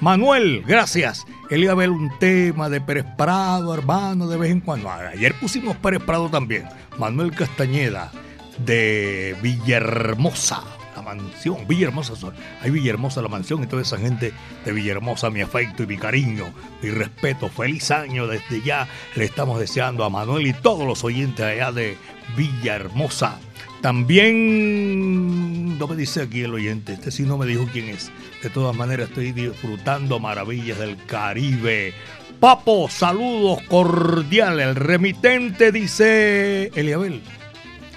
Manuel, 0.00 0.64
gracias. 0.66 1.24
Él 1.48 1.62
iba 1.62 1.72
a 1.72 1.76
ver 1.76 1.90
un 1.90 2.10
tema 2.18 2.68
de 2.68 2.80
Pérez 2.80 3.06
Prado, 3.16 3.72
hermano, 3.72 4.26
de 4.26 4.36
vez 4.36 4.50
en 4.50 4.60
cuando. 4.60 4.90
Ayer 4.90 5.32
pusimos 5.38 5.76
Pérez 5.76 6.02
Prado 6.02 6.28
también. 6.28 6.64
Manuel 6.98 7.30
Castañeda, 7.30 8.10
de 8.58 9.36
Villahermosa, 9.40 10.64
la 10.96 11.02
mansión. 11.02 11.68
Villahermosa, 11.68 12.14
hay 12.60 12.70
Villahermosa 12.70 13.22
la 13.22 13.28
mansión 13.28 13.62
y 13.62 13.66
toda 13.66 13.82
esa 13.82 13.96
gente 13.96 14.32
de 14.64 14.72
Villahermosa, 14.72 15.30
mi 15.30 15.40
afecto 15.40 15.84
y 15.84 15.86
mi 15.86 15.96
cariño, 15.96 16.52
mi 16.82 16.90
respeto. 16.90 17.48
Feliz 17.48 17.90
año 17.90 18.26
desde 18.26 18.60
ya. 18.60 18.88
Le 19.14 19.24
estamos 19.24 19.60
deseando 19.60 20.04
a 20.04 20.10
Manuel 20.10 20.48
y 20.48 20.52
todos 20.52 20.86
los 20.86 21.04
oyentes 21.04 21.46
allá 21.46 21.70
de 21.70 21.96
Villahermosa. 22.36 23.38
También, 23.80 25.76
no 25.78 25.88
me 25.88 25.96
dice 25.96 26.22
aquí 26.22 26.42
el 26.42 26.54
oyente, 26.54 26.92
este 26.92 27.10
sí 27.10 27.24
no 27.24 27.36
me 27.36 27.46
dijo 27.46 27.66
quién 27.72 27.88
es. 27.88 28.12
De 28.42 28.50
todas 28.50 28.76
maneras, 28.76 29.08
estoy 29.08 29.32
disfrutando 29.32 30.20
maravillas 30.20 30.78
del 30.78 30.96
Caribe. 31.04 31.92
Papo, 32.38 32.88
saludos 32.88 33.60
cordiales. 33.68 34.66
El 34.68 34.76
remitente 34.76 35.72
dice 35.72 36.70
Eliabel. 36.74 37.22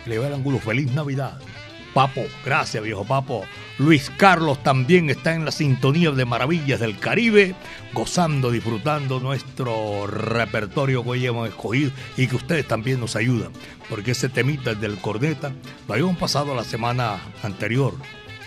Eliabel 0.05 0.33
Angulo, 0.33 0.59
feliz 0.59 0.91
Navidad. 0.91 1.39
Papo, 1.95 2.25
gracias 2.43 2.83
viejo 2.83 3.05
Papo. 3.05 3.45
Luis 3.77 4.11
Carlos 4.17 4.61
también 4.61 5.09
está 5.09 5.33
en 5.33 5.45
la 5.45 5.51
sintonía 5.51 6.11
de 6.11 6.25
Maravillas 6.25 6.81
del 6.81 6.99
Caribe, 6.99 7.55
gozando, 7.93 8.51
disfrutando 8.51 9.21
nuestro 9.21 10.05
repertorio 10.05 11.03
que 11.03 11.09
hoy 11.11 11.25
hemos 11.25 11.47
escogido 11.47 11.91
y 12.17 12.27
que 12.27 12.35
ustedes 12.35 12.67
también 12.67 12.99
nos 12.99 13.15
ayudan, 13.15 13.53
porque 13.89 14.11
ese 14.11 14.27
temita 14.27 14.73
del 14.73 14.97
corneta 14.97 15.53
lo 15.87 15.93
habíamos 15.93 16.17
pasado 16.17 16.53
la 16.53 16.65
semana 16.65 17.17
anterior 17.43 17.93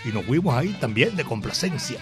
y 0.05 0.09
nos 0.09 0.25
fuimos 0.25 0.53
ahí 0.53 0.77
también 0.79 1.15
de 1.15 1.23
complacencia. 1.23 1.97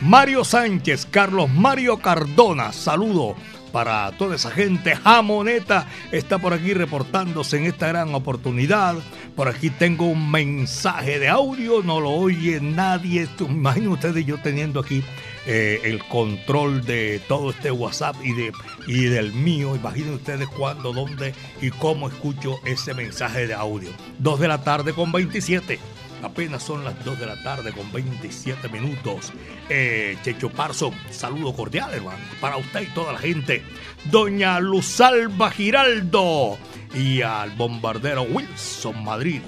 Mario 0.00 0.44
Sánchez, 0.44 1.08
Carlos 1.10 1.50
Mario 1.50 1.98
Cardona, 1.98 2.72
saludo 2.72 3.34
para 3.76 4.10
toda 4.12 4.36
esa 4.36 4.50
gente. 4.50 4.96
Jamoneta 4.96 5.86
está 6.10 6.38
por 6.38 6.54
aquí 6.54 6.72
reportándose 6.72 7.58
en 7.58 7.66
esta 7.66 7.88
gran 7.88 8.14
oportunidad. 8.14 8.96
Por 9.34 9.48
aquí 9.48 9.68
tengo 9.68 10.06
un 10.06 10.30
mensaje 10.30 11.18
de 11.18 11.28
audio, 11.28 11.82
no 11.82 12.00
lo 12.00 12.12
oye 12.12 12.58
nadie. 12.58 13.28
Imaginen 13.38 13.88
ustedes 13.90 14.24
yo 14.24 14.38
teniendo 14.38 14.80
aquí 14.80 15.04
eh, 15.44 15.82
el 15.84 16.02
control 16.04 16.86
de 16.86 17.20
todo 17.28 17.50
este 17.50 17.70
WhatsApp 17.70 18.16
y, 18.24 18.32
de, 18.32 18.50
y 18.86 19.04
del 19.04 19.34
mío. 19.34 19.76
Imaginen 19.76 20.14
ustedes 20.14 20.48
cuándo, 20.48 20.94
dónde 20.94 21.34
y 21.60 21.68
cómo 21.68 22.08
escucho 22.08 22.54
ese 22.64 22.94
mensaje 22.94 23.46
de 23.46 23.52
audio. 23.52 23.90
Dos 24.18 24.40
de 24.40 24.48
la 24.48 24.64
tarde 24.64 24.94
con 24.94 25.12
27. 25.12 25.78
Apenas 26.22 26.62
son 26.62 26.84
las 26.84 27.04
2 27.04 27.18
de 27.18 27.26
la 27.26 27.42
tarde 27.42 27.72
con 27.72 27.90
27 27.92 28.68
minutos. 28.68 29.32
Eh, 29.68 30.16
Checho 30.22 30.50
Parson, 30.50 30.92
saludo 31.10 31.54
cordial, 31.54 31.92
hermano, 31.92 32.18
para 32.40 32.56
usted 32.56 32.82
y 32.82 32.94
toda 32.94 33.12
la 33.12 33.18
gente. 33.18 33.62
Doña 34.10 34.58
Luzalba 34.60 35.50
Giraldo 35.50 36.58
y 36.94 37.22
al 37.22 37.50
bombardero 37.50 38.22
Wilson 38.22 39.04
Madrid. 39.04 39.42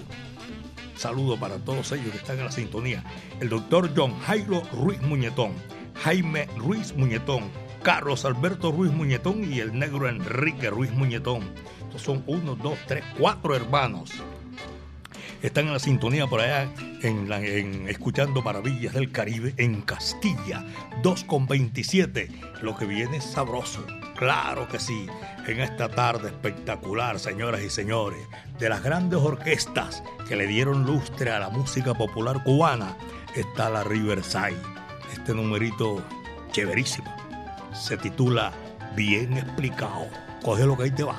Saludo 0.96 1.38
para 1.38 1.58
todos 1.58 1.92
ellos 1.92 2.10
que 2.10 2.18
están 2.18 2.38
en 2.38 2.46
la 2.46 2.52
sintonía. 2.52 3.04
El 3.40 3.48
doctor 3.48 3.90
John 3.96 4.18
Jairo 4.20 4.62
Ruiz 4.72 5.00
Muñetón, 5.00 5.52
Jaime 6.02 6.48
Ruiz 6.56 6.94
Muñetón, 6.94 7.50
Carlos 7.82 8.24
Alberto 8.24 8.72
Ruiz 8.72 8.92
Muñetón 8.92 9.50
y 9.50 9.60
el 9.60 9.78
negro 9.78 10.08
Enrique 10.08 10.70
Ruiz 10.70 10.90
Muñetón. 10.90 11.42
Estos 11.86 12.02
son 12.02 12.24
uno, 12.26 12.56
dos, 12.56 12.76
tres, 12.86 13.04
cuatro 13.16 13.54
hermanos 13.54 14.12
están 15.42 15.66
en 15.66 15.72
la 15.72 15.78
sintonía 15.78 16.26
por 16.26 16.40
allá, 16.40 16.68
en, 17.02 17.88
escuchando 17.88 18.42
Maravillas 18.42 18.94
del 18.94 19.12
Caribe 19.12 19.54
en 19.56 19.82
Castilla, 19.82 20.64
2.27. 21.02 22.60
Lo 22.62 22.76
que 22.76 22.86
viene 22.86 23.18
es 23.18 23.24
sabroso, 23.24 23.84
claro 24.16 24.68
que 24.68 24.78
sí, 24.78 25.06
en 25.46 25.60
esta 25.60 25.88
tarde 25.88 26.28
espectacular, 26.28 27.18
señoras 27.18 27.62
y 27.62 27.70
señores, 27.70 28.20
de 28.58 28.68
las 28.68 28.82
grandes 28.82 29.20
orquestas 29.20 30.02
que 30.28 30.36
le 30.36 30.46
dieron 30.46 30.84
lustre 30.84 31.30
a 31.30 31.38
la 31.38 31.50
música 31.50 31.94
popular 31.94 32.42
cubana, 32.42 32.96
está 33.34 33.70
la 33.70 33.84
Riverside. 33.84 34.60
Este 35.12 35.34
numerito 35.34 36.02
chéverísimo 36.52 37.14
se 37.72 37.96
titula 37.96 38.52
Bien 38.96 39.36
explicado. 39.36 40.08
Coge 40.42 40.66
lo 40.66 40.76
que 40.76 40.84
ahí 40.84 40.90
te 40.90 41.04
va. 41.04 41.18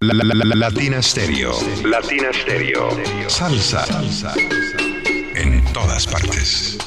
la 0.00 0.14
La, 0.14 0.34
la, 0.34 0.44
la, 0.44 0.54
Latina 0.54 1.02
Stereo. 1.02 1.52
Latina 1.84 2.32
Stereo. 2.32 2.88
Salsa. 3.28 3.84
Salsa. 3.84 4.32
En 5.34 5.64
todas 5.72 6.06
partes. 6.06 6.78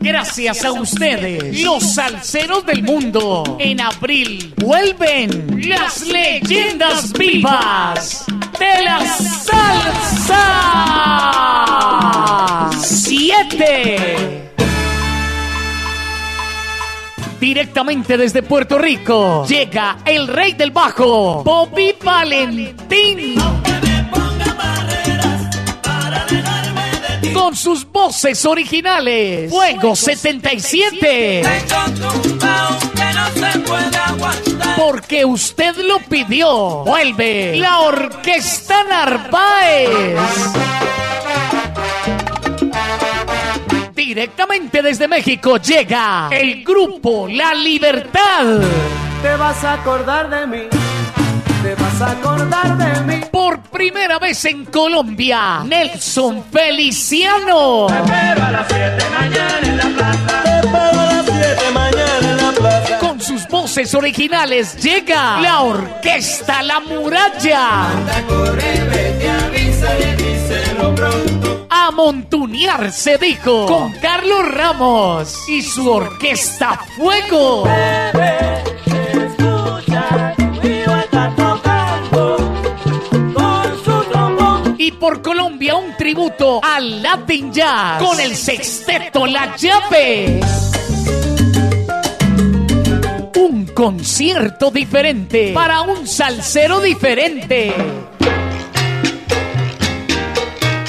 Gracias 0.00 0.64
a 0.64 0.72
ustedes, 0.72 1.62
los 1.62 1.94
salseros 1.94 2.64
del 2.64 2.82
mundo. 2.82 3.58
En 3.60 3.80
abril 3.80 4.54
vuelven 4.56 5.60
las 5.68 6.06
leyendas 6.06 7.12
vivas 7.12 8.26
de 8.62 8.82
la 8.84 9.00
salsa. 9.04 10.42
Siete. 12.80 14.50
Directamente 17.40 18.16
desde 18.16 18.42
Puerto 18.42 18.78
Rico 18.78 19.44
llega 19.48 19.98
el 20.04 20.28
rey 20.28 20.52
del 20.52 20.70
bajo, 20.70 21.42
Bobby 21.42 21.96
Valentín. 22.02 23.34
Con 27.34 27.56
sus 27.56 27.84
voces 27.90 28.44
originales, 28.44 29.50
Fuego 29.50 29.96
77. 29.96 31.42
Porque 34.76 35.24
usted 35.24 35.76
lo 35.76 35.98
pidió. 36.00 36.84
Vuelve 36.84 37.56
la 37.56 37.80
Orquesta 37.80 38.84
Narváez. 38.84 39.90
Directamente 43.94 44.82
desde 44.82 45.08
México 45.08 45.56
llega 45.58 46.28
el 46.30 46.64
grupo 46.64 47.26
La 47.28 47.54
Libertad. 47.54 48.60
Te 49.22 49.36
vas 49.36 49.62
a 49.64 49.74
acordar 49.74 50.28
de 50.28 50.46
mí. 50.46 50.62
Te 51.62 51.74
vas 51.76 52.00
a 52.00 52.10
acordar 52.10 52.76
de 52.76 53.00
mí. 53.02 53.24
Por 53.30 53.60
primera 53.62 54.18
vez 54.18 54.44
en 54.44 54.64
Colombia, 54.64 55.62
Nelson 55.64 56.44
Feliciano. 56.52 57.86
Te 57.86 57.94
espero 57.98 58.44
a 58.44 58.50
las 58.50 58.66
7 58.68 59.04
mañana 59.18 59.60
en 59.62 59.76
la 59.76 59.84
plaza. 59.84 60.42
Te 60.42 60.56
espero 60.58 61.00
a 61.00 61.06
las 61.06 61.26
7 61.26 61.70
mañana 61.72 61.81
voces 63.72 63.94
originales 63.94 64.76
llega 64.82 65.40
la 65.40 65.62
Orquesta 65.62 66.62
La 66.62 66.78
Muralla. 66.80 67.88
Anda, 67.88 68.22
corre, 68.28 68.84
vete, 68.84 69.30
avisa 69.30 69.98
y 69.98 70.14
díselo 70.14 70.94
pronto. 70.94 71.66
A 71.70 71.90
montunear 71.90 72.92
se 72.92 73.16
dijo 73.16 73.64
con 73.64 73.92
Carlos 73.92 74.46
Ramos 74.52 75.48
y 75.48 75.62
su 75.62 75.90
Orquesta 75.90 76.78
Fuego. 76.98 77.66
Escucha. 79.14 80.34
Y 84.76 84.92
por 84.92 85.22
Colombia 85.22 85.76
un 85.76 85.96
tributo 85.96 86.60
al 86.62 87.02
Latin 87.02 87.50
Jazz 87.50 88.02
con 88.02 88.20
el 88.20 88.36
sexteto 88.36 89.24
La 89.26 89.56
Llave. 89.56 90.40
Concierto 93.74 94.70
diferente 94.70 95.52
para 95.54 95.80
un 95.82 96.06
salsero 96.06 96.80
diferente. 96.80 97.74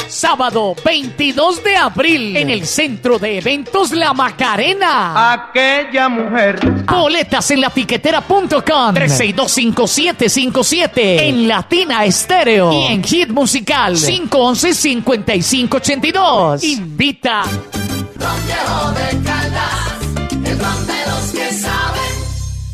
Sábado 0.07 0.73
22 0.83 1.63
de 1.63 1.75
abril 1.75 2.35
en 2.37 2.49
el 2.49 2.65
Centro 2.65 3.19
de 3.19 3.37
Eventos 3.39 3.91
La 3.91 4.13
Macarena. 4.13 5.33
Aquella 5.33 6.07
mujer. 6.09 6.59
Boletas 6.85 7.51
en 7.51 7.59
latiquetera.com 7.61 8.95
3625757 8.95 10.91
en 10.95 11.47
Latina 11.47 12.03
Estéreo 12.05 12.73
y 12.73 12.85
en 12.93 13.03
Hit 13.03 13.29
Musical 13.29 13.95
511-5582. 13.95 16.63
Invita. 16.63 17.43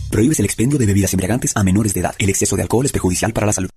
Prohíbes 0.09 0.39
el 0.39 0.45
expendio 0.45 0.79
de 0.79 0.85
bebidas 0.85 1.13
embriagantes 1.13 1.51
a 1.55 1.63
menores 1.63 1.93
de 1.93 1.99
edad. 2.01 2.15
El 2.17 2.29
exceso 2.29 2.55
de 2.55 2.63
alcohol 2.63 2.85
es 2.85 2.91
perjudicial 2.91 3.31
para 3.33 3.47
la 3.47 3.53
salud. 3.53 3.69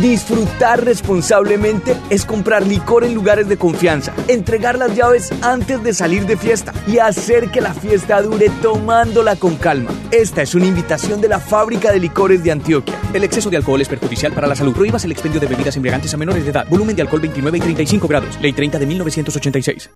Disfrutar 0.00 0.84
responsablemente 0.84 1.96
es 2.08 2.24
comprar 2.24 2.64
licor 2.64 3.02
en 3.02 3.14
lugares 3.14 3.48
de 3.48 3.56
confianza, 3.56 4.14
entregar 4.28 4.78
las 4.78 4.94
llaves 4.94 5.32
antes 5.42 5.82
de 5.82 5.92
salir 5.92 6.24
de 6.24 6.36
fiesta 6.36 6.72
y 6.86 6.98
hacer 6.98 7.50
que 7.50 7.60
la 7.60 7.74
fiesta 7.74 8.22
dure 8.22 8.48
tomándola 8.62 9.34
con 9.34 9.56
calma. 9.56 9.90
Esta 10.12 10.42
es 10.42 10.54
una 10.54 10.66
invitación 10.66 11.20
de 11.20 11.28
la 11.28 11.40
Fábrica 11.40 11.90
de 11.90 11.98
Licores 11.98 12.44
de 12.44 12.52
Antioquia. 12.52 12.96
El 13.12 13.24
exceso 13.24 13.50
de 13.50 13.56
alcohol 13.56 13.80
es 13.80 13.88
perjudicial 13.88 14.32
para 14.32 14.46
la 14.46 14.54
salud. 14.54 14.72
Prohíbas 14.72 15.04
el 15.04 15.10
expendio 15.10 15.40
de 15.40 15.48
bebidas 15.48 15.74
embriagantes 15.74 16.14
a 16.14 16.16
menores 16.16 16.44
de 16.44 16.50
edad. 16.50 16.68
Volumen 16.68 16.94
de 16.94 17.02
alcohol 17.02 17.20
29 17.20 17.58
y 17.58 17.60
35 17.60 18.06
grados. 18.06 18.38
Ley 18.40 18.52
30 18.52 18.78
de 18.78 18.86
1986. 18.86 19.90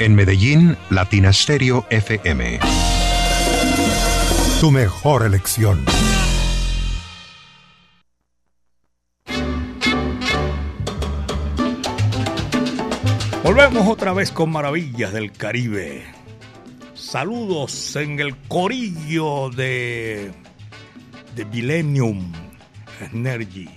En 0.00 0.14
Medellín, 0.16 0.76
Latina 0.90 1.32
Stereo 1.32 1.86
FM. 1.88 2.58
Tu 4.60 4.70
mejor 4.72 5.24
elección. 5.24 5.84
Volvemos 13.48 13.88
otra 13.88 14.12
vez 14.12 14.30
con 14.30 14.52
Maravillas 14.52 15.10
del 15.10 15.32
Caribe. 15.32 16.04
Saludos 16.92 17.96
en 17.96 18.20
el 18.20 18.36
corillo 18.36 19.48
de, 19.48 20.30
de 21.34 21.44
Millennium 21.46 22.30
Energy 23.00 23.70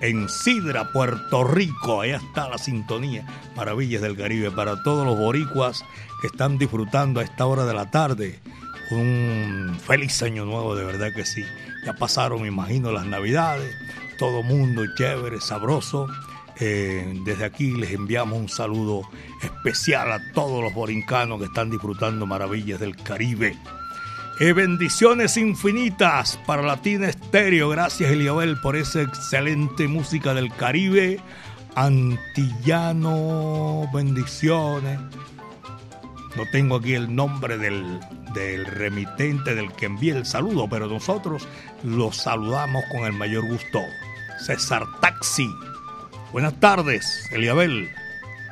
en 0.00 0.26
Sidra, 0.26 0.90
Puerto 0.90 1.44
Rico. 1.44 2.00
Ahí 2.00 2.12
está 2.12 2.48
la 2.48 2.56
sintonía. 2.56 3.26
Maravillas 3.56 4.00
del 4.00 4.16
Caribe 4.16 4.50
para 4.52 4.82
todos 4.82 5.04
los 5.04 5.18
boricuas 5.18 5.84
que 6.22 6.28
están 6.28 6.56
disfrutando 6.56 7.20
a 7.20 7.22
esta 7.22 7.44
hora 7.44 7.66
de 7.66 7.74
la 7.74 7.90
tarde. 7.90 8.40
Un 8.90 9.76
feliz 9.86 10.22
año 10.22 10.46
nuevo, 10.46 10.74
de 10.74 10.86
verdad 10.86 11.08
que 11.14 11.26
sí. 11.26 11.44
Ya 11.84 11.92
pasaron, 11.92 12.40
me 12.40 12.48
imagino, 12.48 12.90
las 12.90 13.04
navidades. 13.04 13.70
Todo 14.18 14.42
mundo 14.42 14.82
chévere, 14.96 15.42
sabroso. 15.42 16.08
Eh, 16.60 17.18
desde 17.24 17.44
aquí 17.46 17.70
les 17.72 17.92
enviamos 17.92 18.38
un 18.38 18.48
saludo 18.50 19.02
especial 19.42 20.12
a 20.12 20.20
todos 20.32 20.62
los 20.62 20.74
borincanos 20.74 21.38
que 21.38 21.46
están 21.46 21.70
disfrutando 21.70 22.26
maravillas 22.26 22.78
del 22.78 22.96
Caribe. 22.96 23.56
Eh, 24.40 24.52
bendiciones 24.52 25.36
infinitas 25.36 26.38
para 26.46 26.62
Latina 26.62 27.08
Estéreo. 27.08 27.68
Gracias, 27.70 28.10
Eliabel, 28.10 28.58
por 28.60 28.76
esa 28.76 29.02
excelente 29.02 29.88
música 29.88 30.34
del 30.34 30.50
Caribe. 30.54 31.20
Antillano, 31.74 33.10
bendiciones. 33.92 34.98
No 36.36 36.44
tengo 36.52 36.76
aquí 36.76 36.94
el 36.94 37.14
nombre 37.14 37.58
del, 37.58 38.00
remitente, 38.66 39.54
del 39.54 39.72
que 39.72 39.86
envía 39.86 40.16
el 40.16 40.24
saludo, 40.24 40.68
pero 40.70 40.86
nosotros 40.86 41.46
los 41.82 42.16
saludamos 42.16 42.82
con 42.92 43.04
el 43.04 43.12
mayor 43.12 43.46
gusto. 43.46 43.80
César 44.38 44.86
Taxi. 45.00 45.50
Buenas 46.32 46.60
tardes, 46.60 47.28
Eliabel. 47.32 47.90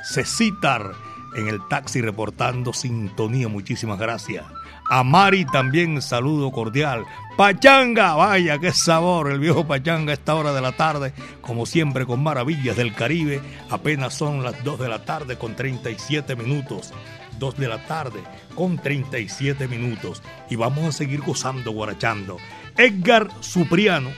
Cecitar 0.03 0.95
en 1.37 1.47
el 1.47 1.61
taxi 1.69 2.01
reportando 2.01 2.73
sintonía. 2.73 3.47
Muchísimas 3.47 4.01
gracias. 4.01 4.45
A 4.91 5.05
Mari 5.05 5.45
también 5.45 6.03
saludo 6.03 6.51
cordial. 6.51 7.05
Pachanga, 7.37 8.15
vaya 8.15 8.59
qué 8.59 8.73
sabor 8.73 9.31
el 9.31 9.39
viejo 9.39 9.65
Pachanga 9.65 10.11
a 10.11 10.15
esta 10.15 10.35
hora 10.35 10.53
de 10.53 10.61
la 10.61 10.73
tarde, 10.73 11.13
como 11.41 11.67
siempre 11.67 12.05
con 12.05 12.21
maravillas 12.21 12.77
del 12.77 12.95
Caribe. 12.95 13.41
Apenas 13.71 14.15
son 14.15 14.43
las 14.43 14.65
2 14.65 14.81
de 14.81 14.89
la 14.89 15.05
tarde 15.05 15.39
con 15.39 15.55
37 15.55 16.35
minutos. 16.35 16.93
2 17.39 17.57
de 17.59 17.69
la 17.69 17.87
tarde 17.87 18.21
con 18.57 18.77
37 18.77 19.69
minutos. 19.69 20.21
Y 20.51 20.57
vamos 20.57 20.85
a 20.85 20.91
seguir 20.91 21.21
gozando, 21.21 21.71
guarachando. 21.71 22.39
Edgar 22.77 23.29
Supriano, 23.39 24.11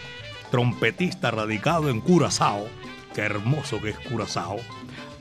trompetista 0.50 1.30
radicado 1.30 1.90
en 1.90 2.00
Curazao. 2.00 2.79
Qué 3.14 3.22
hermoso 3.22 3.80
que 3.80 3.90
es 3.90 3.98
Curazao. 3.98 4.58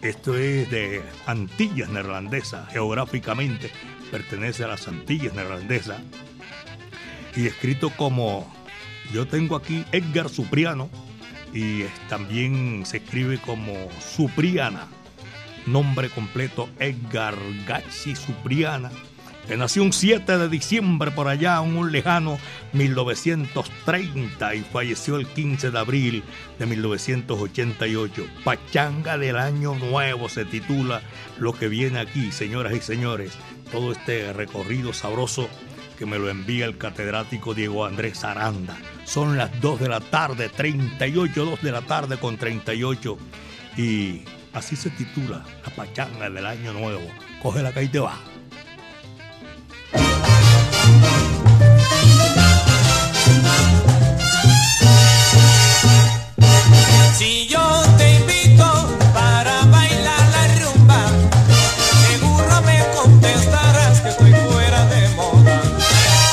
Esto 0.01 0.37
es 0.37 0.69
de 0.69 1.03
Antillas 1.25 1.89
Neerlandesas, 1.89 2.71
geográficamente 2.71 3.69
pertenece 4.09 4.63
a 4.63 4.67
las 4.67 4.87
Antillas 4.87 5.33
Neerlandesas. 5.33 6.01
Y 7.35 7.47
escrito 7.47 7.91
como, 7.91 8.51
yo 9.13 9.27
tengo 9.27 9.55
aquí 9.55 9.85
Edgar 9.91 10.29
Supriano, 10.29 10.89
y 11.53 11.83
también 12.09 12.85
se 12.85 12.97
escribe 12.97 13.39
como 13.39 13.73
Supriana, 13.99 14.87
nombre 15.65 16.09
completo 16.09 16.69
Edgar 16.79 17.35
Gachi 17.67 18.15
Supriana, 18.15 18.91
nació 19.57 19.83
un 19.83 19.93
7 19.93 20.37
de 20.37 20.49
diciembre 20.49 21.11
por 21.11 21.27
allá, 21.27 21.59
un 21.61 21.91
lejano 21.91 22.37
1930 22.73 24.55
y 24.55 24.59
falleció 24.61 25.15
el 25.15 25.27
15 25.27 25.71
de 25.71 25.79
abril 25.79 26.23
de 26.59 26.65
1988. 26.65 28.27
Pachanga 28.43 29.17
del 29.17 29.37
Año 29.37 29.75
Nuevo 29.75 30.29
se 30.29 30.45
titula 30.45 31.01
lo 31.39 31.53
que 31.53 31.67
viene 31.67 31.99
aquí, 31.99 32.31
señoras 32.31 32.73
y 32.73 32.81
señores, 32.81 33.33
todo 33.71 33.91
este 33.91 34.33
recorrido 34.33 34.93
sabroso 34.93 35.49
que 35.97 36.05
me 36.05 36.17
lo 36.17 36.29
envía 36.29 36.65
el 36.65 36.77
catedrático 36.77 37.53
Diego 37.53 37.85
Andrés 37.85 38.23
Aranda. 38.23 38.77
Son 39.03 39.37
las 39.37 39.59
2 39.59 39.81
de 39.81 39.89
la 39.89 39.99
tarde, 39.99 40.47
38, 40.47 41.45
2 41.45 41.61
de 41.61 41.71
la 41.71 41.81
tarde 41.81 42.17
con 42.17 42.37
38. 42.37 43.17
Y 43.75 44.21
así 44.53 44.75
se 44.75 44.91
titula 44.91 45.43
la 45.65 45.75
pachanga 45.75 46.29
del 46.29 46.45
año 46.45 46.71
nuevo. 46.71 47.05
Coge 47.41 47.61
la 47.61 47.73
que 47.73 47.83
y 47.83 47.89
te 47.89 47.99
va. 47.99 48.17
Si 57.17 57.47
yo 57.47 57.59
te 57.97 58.15
invito 58.15 58.65
para 59.13 59.65
bailar 59.65 60.29
la 60.29 60.47
rumba, 60.61 61.05
seguro 62.07 62.61
me 62.61 62.85
contestarás 62.95 64.01
que 64.01 64.09
estoy 64.09 64.33
fuera 64.33 64.85
de 64.85 65.09
moda. 65.09 65.61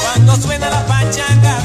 Cuando 0.03 0.37
suena 0.37 0.71
la 0.71 0.87
pachanga 0.87 1.59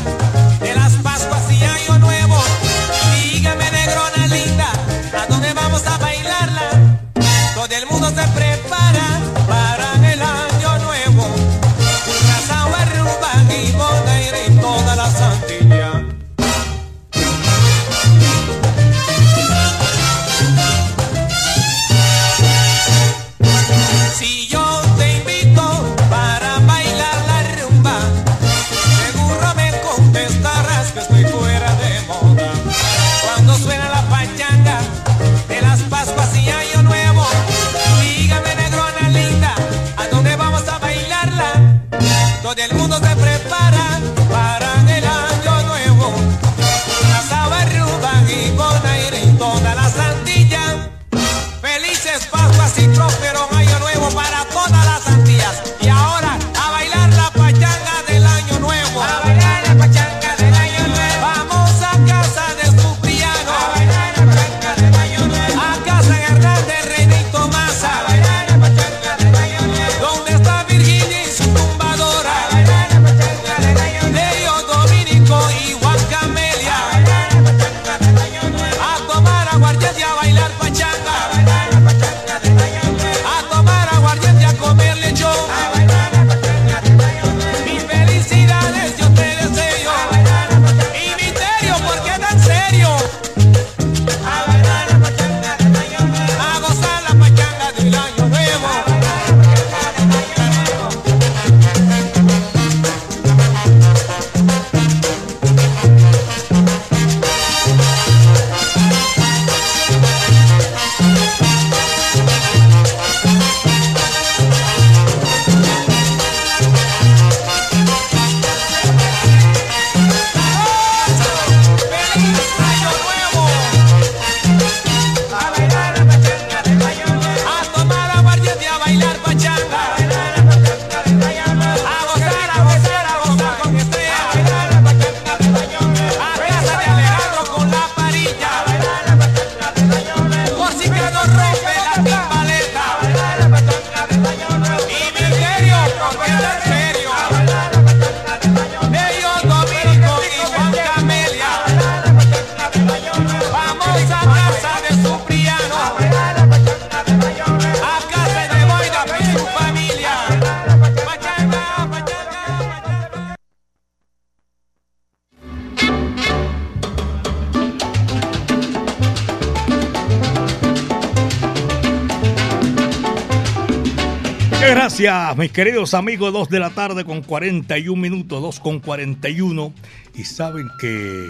mis 175.42 175.52
queridos 175.52 175.96
amigos. 175.96 176.32
2 176.32 176.50
de 176.50 176.60
la 176.60 176.70
tarde 176.70 177.04
con 177.04 177.24
41 177.24 178.00
minutos, 178.00 178.44
2 178.44 178.60
con 178.60 178.80
41. 178.80 179.74
Y 180.14 180.24
saben 180.24 180.70
que 180.80 181.26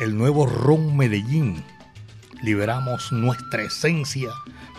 el 0.00 0.18
nuevo 0.18 0.46
Ron 0.46 0.96
Medellín, 0.96 1.62
liberamos 2.42 3.12
nuestra 3.12 3.62
esencia 3.62 4.30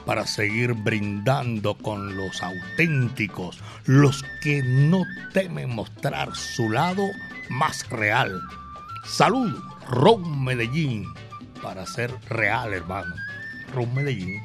para 0.06 0.28
seguir 0.28 0.74
brindando 0.74 1.76
con 1.76 2.18
los 2.18 2.44
auténticos, 2.44 3.58
los 3.86 4.22
que 4.42 4.62
no 4.62 5.06
temen 5.34 5.74
mostrar 5.74 6.36
su 6.36 6.70
lado 6.70 7.04
más 7.50 7.90
real. 7.90 8.42
Salud, 9.06 9.58
Ron 9.88 10.44
Medellín, 10.44 11.06
para 11.64 11.86
ser 11.86 12.14
real, 12.28 12.74
hermano. 12.74 13.16
Ron 13.74 13.94
Medellín 13.96 14.42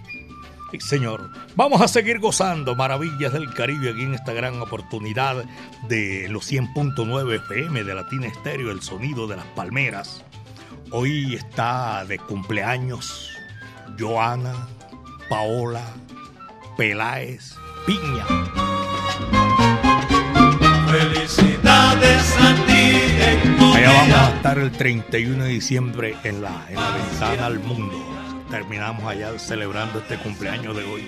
señor. 0.79 1.31
Vamos 1.55 1.81
a 1.81 1.89
seguir 1.89 2.19
gozando 2.19 2.75
maravillas 2.75 3.33
del 3.33 3.53
Caribe 3.53 3.91
aquí 3.91 4.03
en 4.03 4.15
esta 4.15 4.33
gran 4.33 4.61
oportunidad 4.61 5.45
de 5.89 6.29
los 6.29 6.51
100.9 6.51 7.37
FM 7.37 7.85
de 7.85 7.95
Latina 7.95 8.27
Estéreo, 8.27 8.71
el 8.71 8.83
sonido 8.83 9.27
de 9.27 9.37
las 9.37 9.47
palmeras. 9.47 10.25
Hoy 10.91 11.35
está 11.35 12.05
de 12.05 12.19
cumpleaños 12.19 13.31
Joana 13.99 14.69
Paola 15.29 15.85
Peláez 16.77 17.55
Piña. 17.87 18.27
Felicidades 20.91 22.37
a 22.39 22.55
ti. 22.67 23.77
Allá 23.77 23.93
vamos 23.93 24.17
a 24.17 24.37
estar 24.37 24.59
el 24.59 24.73
31 24.73 25.45
de 25.45 25.51
diciembre 25.51 26.17
en 26.25 26.43
la, 26.43 26.67
en 26.69 26.77
la 26.77 26.91
ventana 26.91 27.47
al 27.47 27.59
mundo 27.61 28.16
terminamos 28.51 29.05
allá 29.05 29.39
celebrando 29.39 29.99
este 29.99 30.19
cumpleaños 30.19 30.77
de 30.77 30.85
hoy, 30.85 31.07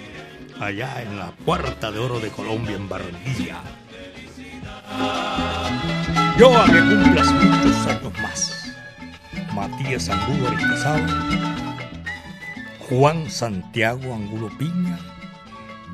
allá 0.60 1.02
en 1.02 1.18
la 1.18 1.30
Puerta 1.32 1.90
de 1.90 1.98
Oro 1.98 2.20
de 2.20 2.30
Colombia, 2.30 2.76
en 2.76 2.88
Barranquilla. 2.88 3.62
Yo 6.38 6.56
a 6.56 6.66
que 6.66 6.80
cumplas 6.80 7.32
muchos 7.32 7.86
años 7.86 8.12
más. 8.22 8.54
Matías 9.54 10.08
Angulo 10.08 10.48
Aristizado, 10.48 11.04
Juan 12.88 13.28
Santiago 13.28 14.14
Angulo 14.14 14.50
Piña, 14.56 14.98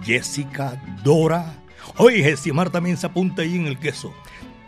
Jessica 0.05 0.81
Dora. 1.03 1.55
Oye, 1.97 2.23
Gesimar 2.23 2.71
también 2.71 2.99
se 2.99 3.07
apunta 3.07 3.43
ahí 3.43 3.57
en 3.57 3.67
el 3.67 3.79
queso. 3.79 4.13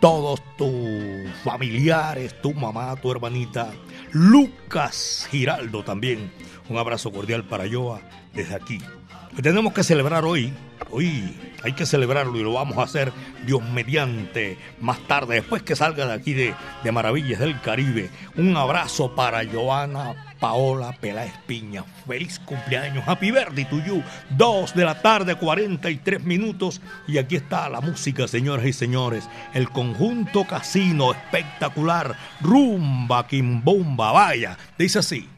Todos 0.01 0.43
tus 0.57 1.31
familiares, 1.45 2.41
tu 2.41 2.55
mamá, 2.55 2.97
tu 2.97 3.11
hermanita, 3.11 3.71
Lucas 4.13 5.29
Giraldo 5.31 5.85
también 5.85 6.31
un 6.69 6.79
abrazo 6.79 7.13
cordial 7.13 7.45
para 7.45 7.65
Joa 7.71 8.01
desde 8.35 8.55
aquí. 8.55 8.81
tenemos 9.43 9.73
que 9.73 9.83
celebrar 9.83 10.25
hoy. 10.25 10.53
Hoy 10.91 11.37
hay 11.63 11.73
que 11.73 11.85
celebrarlo 11.85 12.39
y 12.39 12.43
lo 12.43 12.53
vamos 12.53 12.79
a 12.79 12.83
hacer 12.83 13.13
Dios 13.45 13.61
mediante 13.71 14.57
más 14.81 15.01
tarde, 15.09 15.37
después 15.37 15.63
que 15.63 15.75
salga 15.75 16.07
de 16.07 16.13
aquí 16.13 16.33
de, 16.33 16.55
de 16.85 16.93
Maravillas 16.93 17.41
del 17.41 17.61
Caribe. 17.61 18.11
Un 18.37 18.57
abrazo 18.57 19.15
para 19.15 19.45
Joana 19.45 20.15
Paola 20.39 20.93
Peláez 20.93 21.33
Piña. 21.47 21.85
Feliz 22.07 22.39
cumpleaños. 22.39 23.05
Happy 23.07 23.31
birthday 23.31 23.65
to 23.65 23.83
you. 23.85 24.03
Dos 24.31 24.75
de 24.75 24.85
la 24.85 25.01
tarde, 25.01 25.35
43 25.35 26.23
minutos. 26.23 26.81
Y 27.07 27.19
aquí 27.19 27.37
está 27.37 27.69
la 27.69 27.81
música, 27.81 28.29
señoras 28.29 28.67
y 28.67 28.73
señores. 28.73 29.29
El 29.55 29.71
conjunto 29.71 30.45
casino 30.45 31.13
espectacular. 31.13 32.17
Rumba, 32.41 33.27
Kimbomba. 33.27 34.13
Vaya. 34.13 34.57
Dice 34.79 35.01
así. 35.01 35.29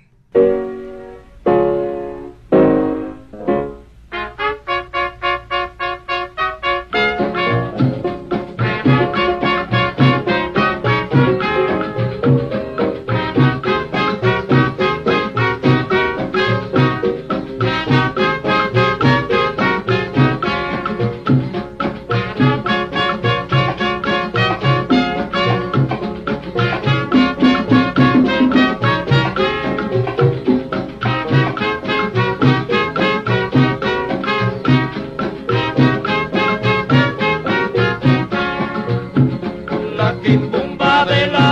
cantimumba 40.28 41.06
de 41.06 41.26
la 41.26 41.47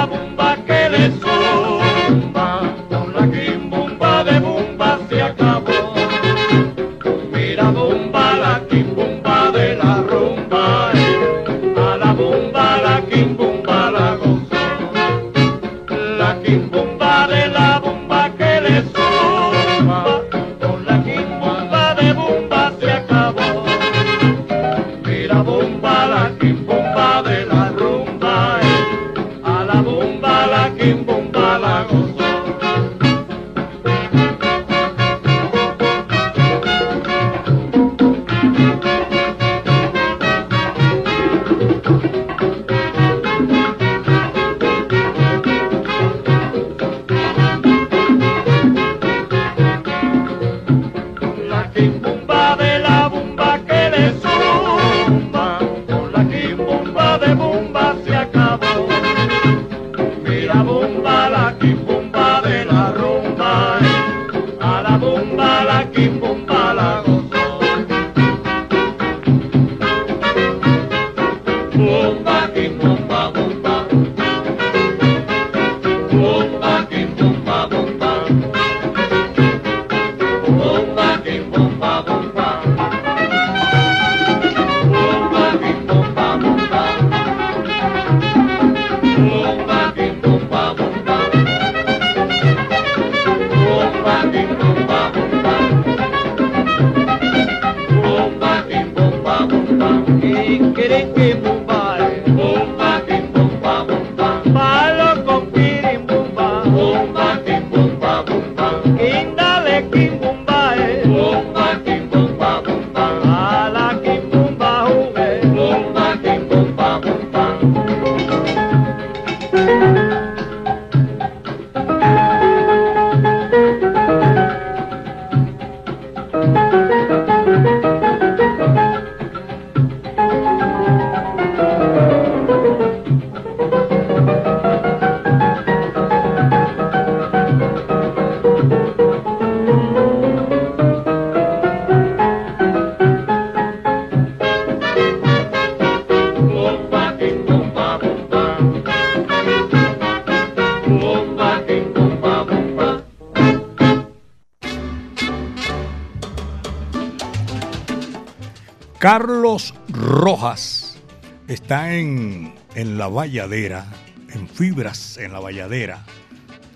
está 161.67 161.93
en, 161.93 162.55
en 162.77 162.97
la 162.97 163.09
valladera, 163.09 163.87
en 164.33 164.49
fibras 164.49 165.17
en 165.17 165.33
la 165.33 165.41
valladera, 165.41 166.05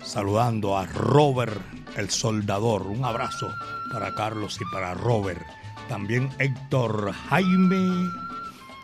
saludando 0.03 0.77
a 0.77 0.85
Robert 0.85 1.53
el 1.95 2.09
soldador. 2.09 2.87
Un 2.87 3.05
abrazo 3.05 3.47
para 3.93 4.13
Carlos 4.15 4.59
y 4.59 4.65
para 4.73 4.93
Robert. 4.93 5.39
También 5.87 6.29
Héctor 6.39 7.13
Jaime. 7.29 8.09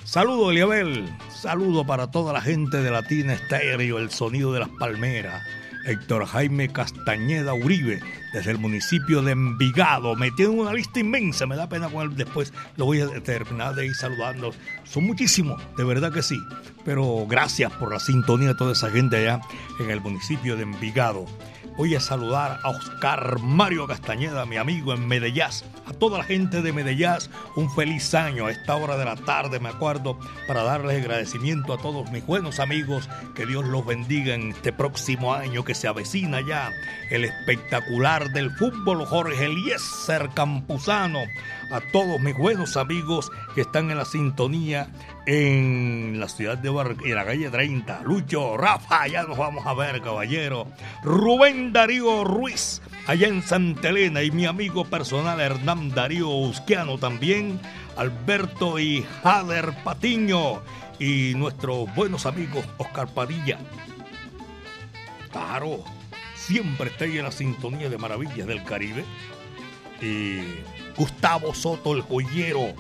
Saludo, 0.05 0.51
Eliabel. 0.51 1.13
Saludo 1.29 1.85
para 1.85 2.09
toda 2.09 2.31
la 2.31 2.39
gente 2.39 2.77
de 2.77 2.89
Latina 2.89 3.33
Estéreo, 3.33 3.97
el 3.97 4.09
sonido 4.09 4.53
de 4.53 4.61
las 4.61 4.69
palmeras. 4.79 5.43
Héctor 5.87 6.25
Jaime 6.25 6.69
Castañeda 6.69 7.53
Uribe, 7.53 7.99
desde 8.33 8.51
el 8.51 8.57
municipio 8.57 9.21
de 9.21 9.31
Envigado. 9.31 10.15
Me 10.15 10.31
tiene 10.31 10.51
una 10.51 10.73
lista 10.73 10.99
inmensa, 10.99 11.45
me 11.45 11.55
da 11.55 11.69
pena 11.69 11.89
con 11.89 12.03
él 12.03 12.15
después. 12.15 12.53
Lo 12.75 12.85
voy 12.85 13.01
a 13.01 13.09
terminar 13.21 13.75
de 13.75 13.87
ir 13.87 13.95
saludando. 13.95 14.53
Son 14.83 15.03
muchísimos, 15.05 15.61
de 15.77 15.83
verdad 15.83 16.11
que 16.11 16.21
sí. 16.21 16.39
Pero 16.85 17.25
gracias 17.27 17.71
por 17.73 17.91
la 17.91 17.99
sintonía 17.99 18.49
de 18.49 18.55
toda 18.55 18.73
esa 18.73 18.89
gente 18.89 19.17
allá 19.17 19.41
en 19.79 19.89
el 19.89 20.01
municipio 20.01 20.55
de 20.55 20.63
Envigado. 20.63 21.25
Voy 21.77 21.93
a 21.93 21.99
saludar 21.99 22.59
a 22.63 22.69
Oscar 22.69 23.37
Mario 23.39 23.85
Castañeda, 23.85 24.47
mi 24.47 24.57
amigo 24.57 24.93
en 24.93 25.07
Medellín. 25.07 25.43
A 25.85 25.93
toda 25.93 26.17
la 26.17 26.23
gente 26.23 26.63
de 26.63 26.73
Medellín, 26.73 27.29
un 27.55 27.69
feliz 27.69 28.15
año 28.15 28.47
a 28.47 28.51
esta 28.51 28.75
hora 28.75 28.97
de 28.97 29.05
la 29.05 29.15
tarde, 29.15 29.59
me 29.59 29.69
acuerdo, 29.69 30.17
para 30.47 30.63
darles 30.63 30.99
agradecimiento 31.03 31.73
a 31.73 31.77
todos 31.77 32.09
mis 32.09 32.25
buenos 32.25 32.59
amigos. 32.59 33.07
Que 33.35 33.45
Dios 33.45 33.63
los 33.63 33.85
bendiga 33.85 34.33
en 34.33 34.49
este 34.53 34.73
próximo 34.73 35.35
año 35.35 35.63
que 35.63 35.75
se 35.75 35.87
avecina 35.87 36.41
ya. 36.41 36.71
El 37.11 37.25
espectacular 37.25 38.31
del 38.31 38.49
fútbol, 38.49 39.05
Jorge 39.05 39.45
Eliezer 39.45 40.29
Campuzano. 40.33 41.19
A 41.69 41.81
todos 41.91 42.19
mis 42.21 42.37
buenos 42.37 42.77
amigos 42.77 43.29
que 43.53 43.61
están 43.61 43.91
en 43.91 43.97
la 43.97 44.05
sintonía 44.05 44.89
en 45.25 46.17
la 46.17 46.29
ciudad 46.29 46.57
de 46.57 46.69
Bar 46.69 46.95
en 47.03 47.15
la 47.15 47.25
calle 47.25 47.49
30. 47.49 48.03
Lucho, 48.03 48.55
Rafa, 48.55 49.05
ya 49.07 49.23
nos 49.23 49.37
vamos 49.37 49.65
a 49.65 49.73
ver, 49.73 50.01
caballero. 50.01 50.67
Rubén 51.03 51.73
Darío 51.73 52.23
Ruiz, 52.23 52.81
allá 53.05 53.27
en 53.27 53.43
Santa 53.43 53.89
Elena, 53.89 54.23
y 54.23 54.31
mi 54.31 54.45
amigo 54.45 54.85
personal 54.85 55.41
Hernán 55.41 55.89
Darío 55.89 56.29
Usquiano 56.29 56.97
también. 56.97 57.59
Alberto 57.97 58.79
y 58.79 59.05
Jader 59.23 59.73
Patiño 59.83 60.61
y 60.99 61.33
nuestros 61.35 61.93
buenos 61.95 62.25
amigos 62.25 62.63
Oscar 62.77 63.07
Padilla. 63.07 63.59
Claro, 65.31 65.83
siempre 66.35 66.91
ahí 67.01 67.17
en 67.17 67.25
la 67.25 67.31
sintonía 67.31 67.89
de 67.89 67.97
Maravillas 67.97 68.47
del 68.47 68.63
Caribe. 68.63 69.03
Y 70.01 70.39
Gustavo 70.97 71.53
Soto, 71.53 71.93
el 71.93 72.01
joyero 72.01 72.73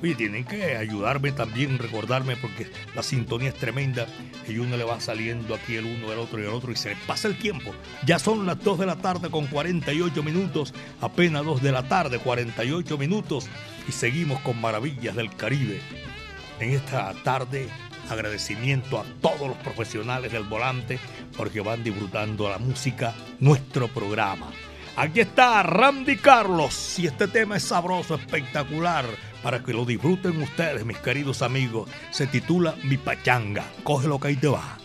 oye, 0.00 0.14
tienen 0.14 0.44
que 0.44 0.76
ayudarme 0.76 1.32
también, 1.32 1.78
recordarme, 1.78 2.36
porque 2.36 2.70
la 2.94 3.02
sintonía 3.02 3.50
es 3.50 3.54
tremenda 3.54 4.06
y 4.48 4.58
uno 4.58 4.76
le 4.76 4.84
va 4.84 5.00
saliendo 5.00 5.54
aquí 5.54 5.76
el 5.76 5.86
uno, 5.86 6.12
el 6.12 6.18
otro 6.18 6.40
y 6.40 6.42
el 6.42 6.48
otro 6.48 6.72
y 6.72 6.76
se 6.76 6.96
pasa 7.06 7.28
el 7.28 7.38
tiempo. 7.38 7.72
Ya 8.06 8.18
son 8.18 8.46
las 8.46 8.62
2 8.62 8.78
de 8.78 8.86
la 8.86 8.96
tarde 8.96 9.30
con 9.30 9.46
48 9.46 10.22
minutos, 10.22 10.74
apenas 11.00 11.44
2 11.44 11.62
de 11.62 11.72
la 11.72 11.88
tarde, 11.88 12.18
48 12.18 12.98
minutos 12.98 13.46
y 13.88 13.92
seguimos 13.92 14.40
con 14.40 14.60
Maravillas 14.60 15.14
del 15.14 15.34
Caribe. 15.34 15.80
En 16.60 16.70
esta 16.70 17.12
tarde 17.24 17.68
agradecimiento 18.08 18.98
a 18.98 19.04
todos 19.20 19.48
los 19.48 19.56
profesionales 19.58 20.32
del 20.32 20.44
volante 20.44 20.98
porque 21.36 21.60
van 21.60 21.82
disfrutando 21.82 22.48
la 22.48 22.58
música, 22.58 23.14
nuestro 23.40 23.88
programa. 23.88 24.50
Aquí 24.96 25.20
está 25.20 25.62
Randy 25.62 26.16
Carlos 26.16 26.98
y 26.98 27.06
este 27.06 27.26
tema 27.26 27.56
es 27.56 27.62
sabroso, 27.64 28.14
espectacular 28.14 29.06
para 29.42 29.62
que 29.62 29.72
lo 29.72 29.84
disfruten 29.84 30.40
ustedes, 30.42 30.84
mis 30.84 30.98
queridos 30.98 31.42
amigos. 31.42 31.88
Se 32.10 32.26
titula 32.26 32.76
Mi 32.84 32.98
Pachanga. 32.98 33.64
Cógelo 33.82 34.20
que 34.20 34.28
ahí 34.28 34.36
te 34.36 34.48
va. 34.48 34.78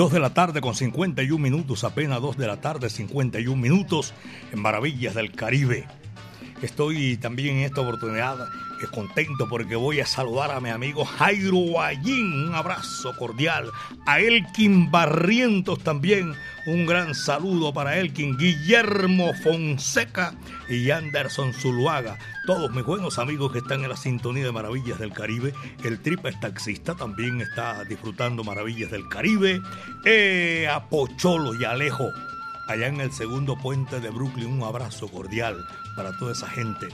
2 0.00 0.12
de 0.12 0.18
la 0.18 0.32
tarde 0.32 0.62
con 0.62 0.74
51 0.74 1.38
minutos, 1.38 1.84
apenas 1.84 2.22
2 2.22 2.38
de 2.38 2.46
la 2.46 2.58
tarde, 2.58 2.88
51 2.88 3.54
minutos 3.54 4.14
en 4.50 4.62
Maravillas 4.62 5.14
del 5.14 5.30
Caribe. 5.30 5.86
Estoy 6.62 7.18
también 7.18 7.58
en 7.58 7.64
esta 7.64 7.82
oportunidad 7.82 8.38
contento 8.88 9.48
porque 9.48 9.76
voy 9.76 10.00
a 10.00 10.06
saludar 10.06 10.50
a 10.50 10.60
mi 10.60 10.70
amigo 10.70 11.04
Jairo 11.04 11.56
Guayín. 11.56 12.48
Un 12.48 12.54
abrazo 12.54 13.14
cordial. 13.16 13.70
A 14.06 14.20
Elkin 14.20 14.90
Barrientos 14.90 15.80
también. 15.80 16.34
Un 16.66 16.86
gran 16.86 17.14
saludo 17.14 17.72
para 17.72 17.98
Elkin. 17.98 18.36
Guillermo 18.36 19.32
Fonseca 19.42 20.34
y 20.68 20.90
Anderson 20.90 21.52
Zuluaga. 21.52 22.18
Todos 22.46 22.70
mis 22.72 22.84
buenos 22.84 23.18
amigos 23.18 23.52
que 23.52 23.58
están 23.58 23.82
en 23.82 23.90
la 23.90 23.96
sintonía 23.96 24.44
de 24.44 24.52
Maravillas 24.52 24.98
del 24.98 25.12
Caribe. 25.12 25.52
El 25.84 26.00
triple 26.00 26.32
taxista 26.40 26.94
también 26.94 27.40
está 27.40 27.84
disfrutando 27.84 28.44
Maravillas 28.44 28.90
del 28.90 29.08
Caribe. 29.08 29.60
Eh, 30.04 30.68
a 30.70 30.88
Pocholo 30.88 31.54
y 31.54 31.64
Alejo 31.64 32.10
allá 32.68 32.86
en 32.86 33.00
el 33.00 33.12
segundo 33.12 33.56
puente 33.56 34.00
de 34.00 34.10
Brooklyn. 34.10 34.46
Un 34.46 34.62
abrazo 34.62 35.08
cordial 35.08 35.66
para 35.96 36.16
toda 36.18 36.32
esa 36.32 36.48
gente. 36.48 36.88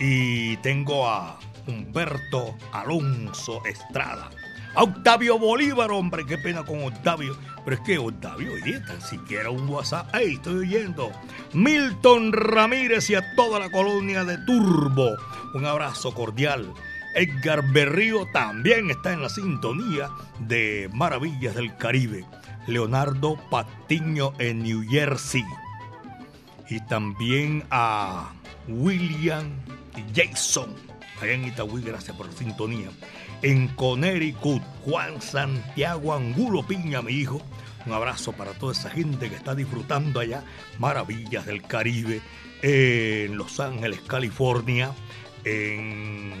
Y 0.00 0.56
tengo 0.58 1.06
a 1.06 1.38
Humberto 1.66 2.56
Alonso 2.72 3.62
Estrada. 3.66 4.30
A 4.74 4.82
Octavio 4.84 5.38
Bolívar, 5.38 5.90
hombre, 5.90 6.24
qué 6.24 6.38
pena 6.38 6.64
con 6.64 6.82
Octavio. 6.82 7.36
Pero 7.64 7.76
es 7.76 7.82
que 7.82 7.98
Octavio, 7.98 8.52
oye, 8.54 8.80
tan 8.80 9.00
siquiera 9.02 9.50
un 9.50 9.68
WhatsApp. 9.68 10.08
Ahí 10.14 10.34
estoy 10.34 10.60
oyendo. 10.60 11.12
Milton 11.52 12.32
Ramírez 12.32 13.10
y 13.10 13.14
a 13.16 13.34
toda 13.34 13.58
la 13.58 13.70
colonia 13.70 14.24
de 14.24 14.38
Turbo. 14.38 15.16
Un 15.54 15.66
abrazo 15.66 16.14
cordial. 16.14 16.72
Edgar 17.14 17.62
Berrío 17.72 18.26
también 18.32 18.90
está 18.90 19.12
en 19.12 19.20
la 19.20 19.28
sintonía 19.28 20.08
de 20.38 20.88
Maravillas 20.94 21.54
del 21.54 21.76
Caribe. 21.76 22.24
Leonardo 22.66 23.36
Patiño 23.50 24.32
en 24.38 24.62
New 24.62 24.82
Jersey. 24.88 25.44
Y 26.70 26.80
también 26.86 27.64
a 27.70 28.32
William 28.68 29.50
Jason, 30.14 30.74
allá 31.20 31.32
en 31.32 31.46
Itagüí, 31.46 31.82
gracias 31.82 32.16
por 32.16 32.26
la 32.26 32.32
sintonía. 32.32 32.88
En 33.42 33.68
Connecticut, 33.68 34.62
Juan 34.84 35.20
Santiago 35.20 36.14
Angulo 36.14 36.62
Piña, 36.66 37.02
mi 37.02 37.12
hijo. 37.12 37.40
Un 37.86 37.92
abrazo 37.92 38.32
para 38.32 38.52
toda 38.52 38.72
esa 38.72 38.90
gente 38.90 39.30
que 39.30 39.36
está 39.36 39.54
disfrutando 39.54 40.20
allá 40.20 40.44
maravillas 40.78 41.46
del 41.46 41.62
Caribe, 41.62 42.20
en 42.62 43.36
Los 43.36 43.58
Ángeles, 43.58 44.00
California, 44.02 44.92
en 45.44 46.32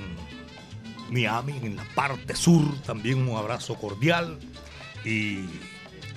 Miami, 1.10 1.58
en 1.62 1.76
la 1.76 1.84
parte 1.94 2.36
sur, 2.36 2.62
también 2.82 3.26
un 3.26 3.36
abrazo 3.36 3.76
cordial. 3.76 4.38
Y 5.04 5.46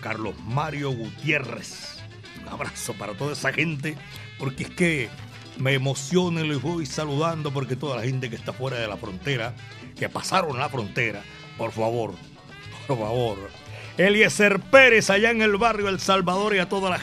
Carlos 0.01 0.35
Mario 0.43 0.91
Gutiérrez, 0.91 2.03
un 2.41 2.49
abrazo 2.49 2.93
para 2.93 3.13
toda 3.13 3.31
esa 3.31 3.53
gente, 3.53 3.95
porque 4.37 4.63
es 4.63 4.69
que 4.71 5.09
me 5.57 5.73
emociona 5.73 6.41
y 6.41 6.47
les 6.47 6.61
voy 6.61 6.85
saludando 6.85 7.51
porque 7.51 7.75
toda 7.75 7.97
la 7.97 8.03
gente 8.03 8.29
que 8.29 8.35
está 8.35 8.53
fuera 8.53 8.77
de 8.77 8.87
la 8.87 8.97
frontera, 8.97 9.53
que 9.97 10.09
pasaron 10.09 10.57
la 10.57 10.69
frontera, 10.69 11.21
por 11.57 11.71
favor, 11.71 12.13
por 12.87 12.97
favor. 12.97 13.37
Eliezer 13.97 14.59
Pérez 14.59 15.09
allá 15.09 15.29
en 15.29 15.41
el 15.41 15.57
barrio 15.57 15.87
El 15.87 15.99
Salvador 15.99 16.55
y 16.55 16.59
a 16.59 16.67
toda 16.67 16.89
la, 16.89 16.99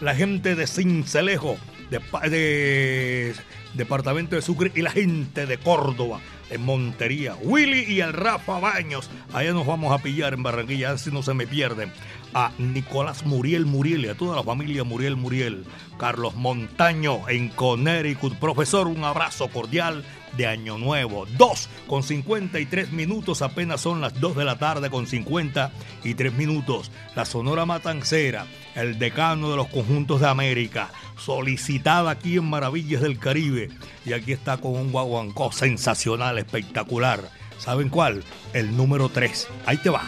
la 0.00 0.14
gente 0.14 0.54
de 0.54 0.66
Cincelejo, 0.66 1.56
de, 1.90 2.00
de, 2.30 3.34
departamento 3.74 4.36
de 4.36 4.42
Sucre 4.42 4.70
y 4.74 4.82
la 4.82 4.90
gente 4.90 5.46
de 5.46 5.58
Córdoba, 5.58 6.20
en 6.50 6.62
Montería. 6.64 7.36
Willy 7.42 7.92
y 7.92 8.00
el 8.00 8.12
Rafa 8.12 8.60
Baños, 8.60 9.10
allá 9.32 9.52
nos 9.52 9.66
vamos 9.66 9.92
a 9.92 10.02
pillar 10.02 10.32
en 10.32 10.44
Barranquilla, 10.44 10.96
si 10.96 11.10
no 11.10 11.22
se 11.22 11.34
me 11.34 11.46
pierden 11.46 11.92
a 12.34 12.52
Nicolás 12.58 13.24
Muriel 13.24 13.66
Muriel 13.66 14.04
y 14.04 14.08
a 14.08 14.16
toda 14.16 14.36
la 14.36 14.42
familia 14.42 14.84
Muriel 14.84 15.16
Muriel, 15.16 15.64
Carlos 15.98 16.34
Montaño 16.34 17.28
en 17.28 17.48
Connecticut. 17.48 18.34
Profesor, 18.36 18.86
un 18.86 19.04
abrazo 19.04 19.48
cordial 19.48 20.04
de 20.36 20.46
Año 20.46 20.78
Nuevo. 20.78 21.26
2 21.36 21.68
con 21.86 22.02
53 22.02 22.92
minutos, 22.92 23.42
apenas 23.42 23.80
son 23.80 24.00
las 24.00 24.18
2 24.20 24.36
de 24.36 24.44
la 24.44 24.58
tarde 24.58 24.90
con 24.90 25.06
53 25.06 26.32
minutos. 26.34 26.90
La 27.14 27.24
Sonora 27.24 27.66
Matancera, 27.66 28.46
el 28.74 28.98
decano 28.98 29.50
de 29.50 29.56
los 29.56 29.68
conjuntos 29.68 30.20
de 30.20 30.28
América, 30.28 30.90
solicitada 31.18 32.10
aquí 32.10 32.36
en 32.36 32.44
Maravillas 32.44 33.02
del 33.02 33.18
Caribe. 33.18 33.70
Y 34.04 34.12
aquí 34.12 34.32
está 34.32 34.58
con 34.58 34.72
un 34.72 34.92
guaguancó 34.92 35.52
sensacional, 35.52 36.38
espectacular. 36.38 37.30
¿Saben 37.58 37.88
cuál? 37.88 38.22
El 38.52 38.76
número 38.76 39.08
3. 39.08 39.48
Ahí 39.66 39.76
te 39.78 39.90
va. 39.90 40.02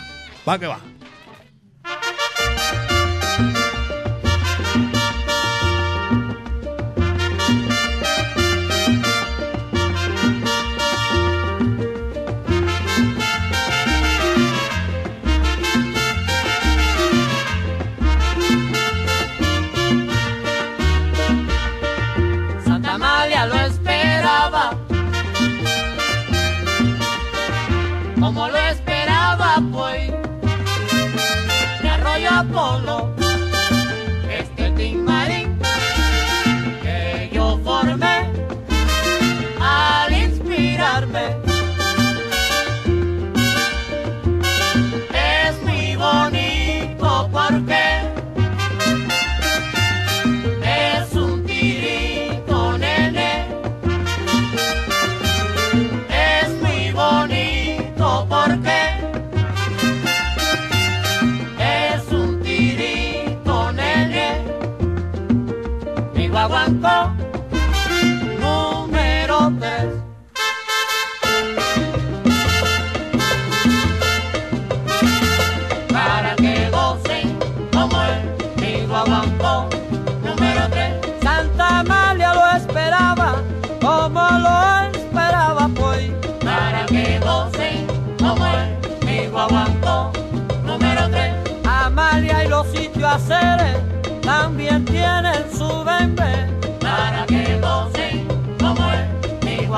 Va 0.49 0.59
que 0.59 0.67
va. 0.67 0.81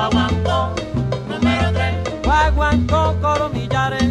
Guaguancó 0.03 0.75
número 1.29 1.71
3 1.71 2.23
guaguancó 2.25 3.15
coromillares 3.21 4.09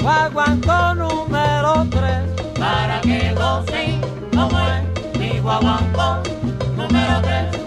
guaguancó 0.00 0.94
número 0.96 1.86
3 1.90 2.52
para 2.58 3.00
que 3.02 3.32
gocen 3.32 4.00
como 4.34 4.58
es 4.58 5.18
mi 5.20 5.38
guaguancó 5.38 6.22
número 6.76 7.20
3 7.22 7.61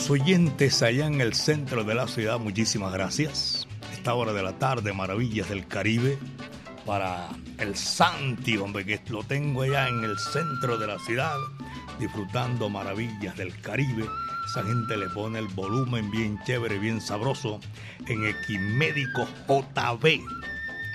los 0.00 0.08
oyentes 0.08 0.82
allá 0.82 1.06
en 1.06 1.20
el 1.20 1.34
centro 1.34 1.84
de 1.84 1.94
la 1.94 2.08
ciudad, 2.08 2.38
muchísimas 2.38 2.90
gracias. 2.90 3.68
Esta 3.92 4.14
hora 4.14 4.32
de 4.32 4.42
la 4.42 4.58
tarde, 4.58 4.94
Maravillas 4.94 5.50
del 5.50 5.66
Caribe, 5.66 6.16
para 6.86 7.28
el 7.58 7.76
Santi, 7.76 8.56
hombre, 8.56 8.86
que 8.86 8.98
lo 9.10 9.24
tengo 9.24 9.60
allá 9.60 9.88
en 9.88 10.02
el 10.02 10.18
centro 10.18 10.78
de 10.78 10.86
la 10.86 10.98
ciudad, 11.00 11.36
disfrutando 11.98 12.70
Maravillas 12.70 13.36
del 13.36 13.52
Caribe. 13.60 14.06
Esa 14.46 14.62
gente 14.62 14.96
le 14.96 15.10
pone 15.10 15.38
el 15.38 15.48
volumen 15.48 16.10
bien 16.10 16.38
chévere, 16.46 16.78
bien 16.78 17.02
sabroso 17.02 17.60
en 18.08 18.24
Equimédico 18.24 19.28
JB. 19.48 20.22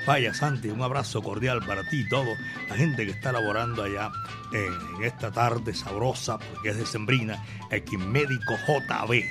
Vaya 0.05 0.35
Santi, 0.35 0.69
un 0.69 0.83
abrazo 0.83 1.23
cordial 1.23 1.65
para 1.65 1.83
ti 1.89 2.01
y 2.01 2.07
todo 2.07 2.29
la 2.69 2.75
gente 2.75 3.05
que 3.05 3.11
está 3.11 3.31
laborando 3.31 3.83
allá 3.83 4.11
en, 4.53 5.03
esta 5.03 5.31
tarde 5.31 5.73
sabrosa, 5.73 6.37
porque 6.37 6.69
es 6.69 6.77
de 6.77 6.85
Sembrina, 6.85 7.43
Equimédico 7.71 8.53
JB. 8.67 9.23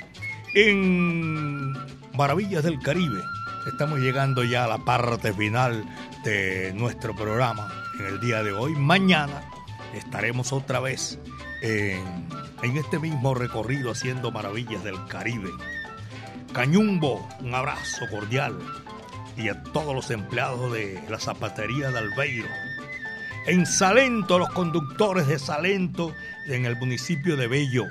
En 0.53 1.71
Maravillas 2.13 2.63
del 2.63 2.79
Caribe, 2.79 3.21
estamos 3.67 3.99
llegando 3.99 4.43
ya 4.43 4.65
a 4.65 4.67
la 4.67 4.79
parte 4.79 5.31
final 5.33 5.85
de 6.25 6.73
nuestro 6.75 7.15
programa 7.15 7.71
en 7.97 8.07
el 8.07 8.19
día 8.19 8.43
de 8.43 8.51
hoy. 8.51 8.73
Mañana 8.75 9.43
estaremos 9.93 10.51
otra 10.51 10.81
vez 10.81 11.19
en, 11.61 12.27
en 12.63 12.77
este 12.77 12.99
mismo 12.99 13.33
recorrido 13.33 13.91
haciendo 13.91 14.29
Maravillas 14.29 14.83
del 14.83 15.05
Caribe. 15.07 15.51
Cañumbo, 16.51 17.25
un 17.39 17.55
abrazo 17.55 18.05
cordial 18.11 18.57
y 19.37 19.49
a 19.49 19.61
todos 19.63 19.93
los 19.93 20.11
empleados 20.11 20.71
de 20.71 21.01
la 21.09 21.19
zapatería 21.19 21.91
de 21.91 21.99
Albeiro. 21.99 22.47
En 23.47 23.65
Salento, 23.65 24.39
los 24.39 24.49
conductores 24.49 25.27
de 25.27 25.37
Salento 25.37 26.13
en 26.47 26.65
el 26.65 26.75
municipio 26.77 27.35
de 27.35 27.47
Bello. 27.47 27.85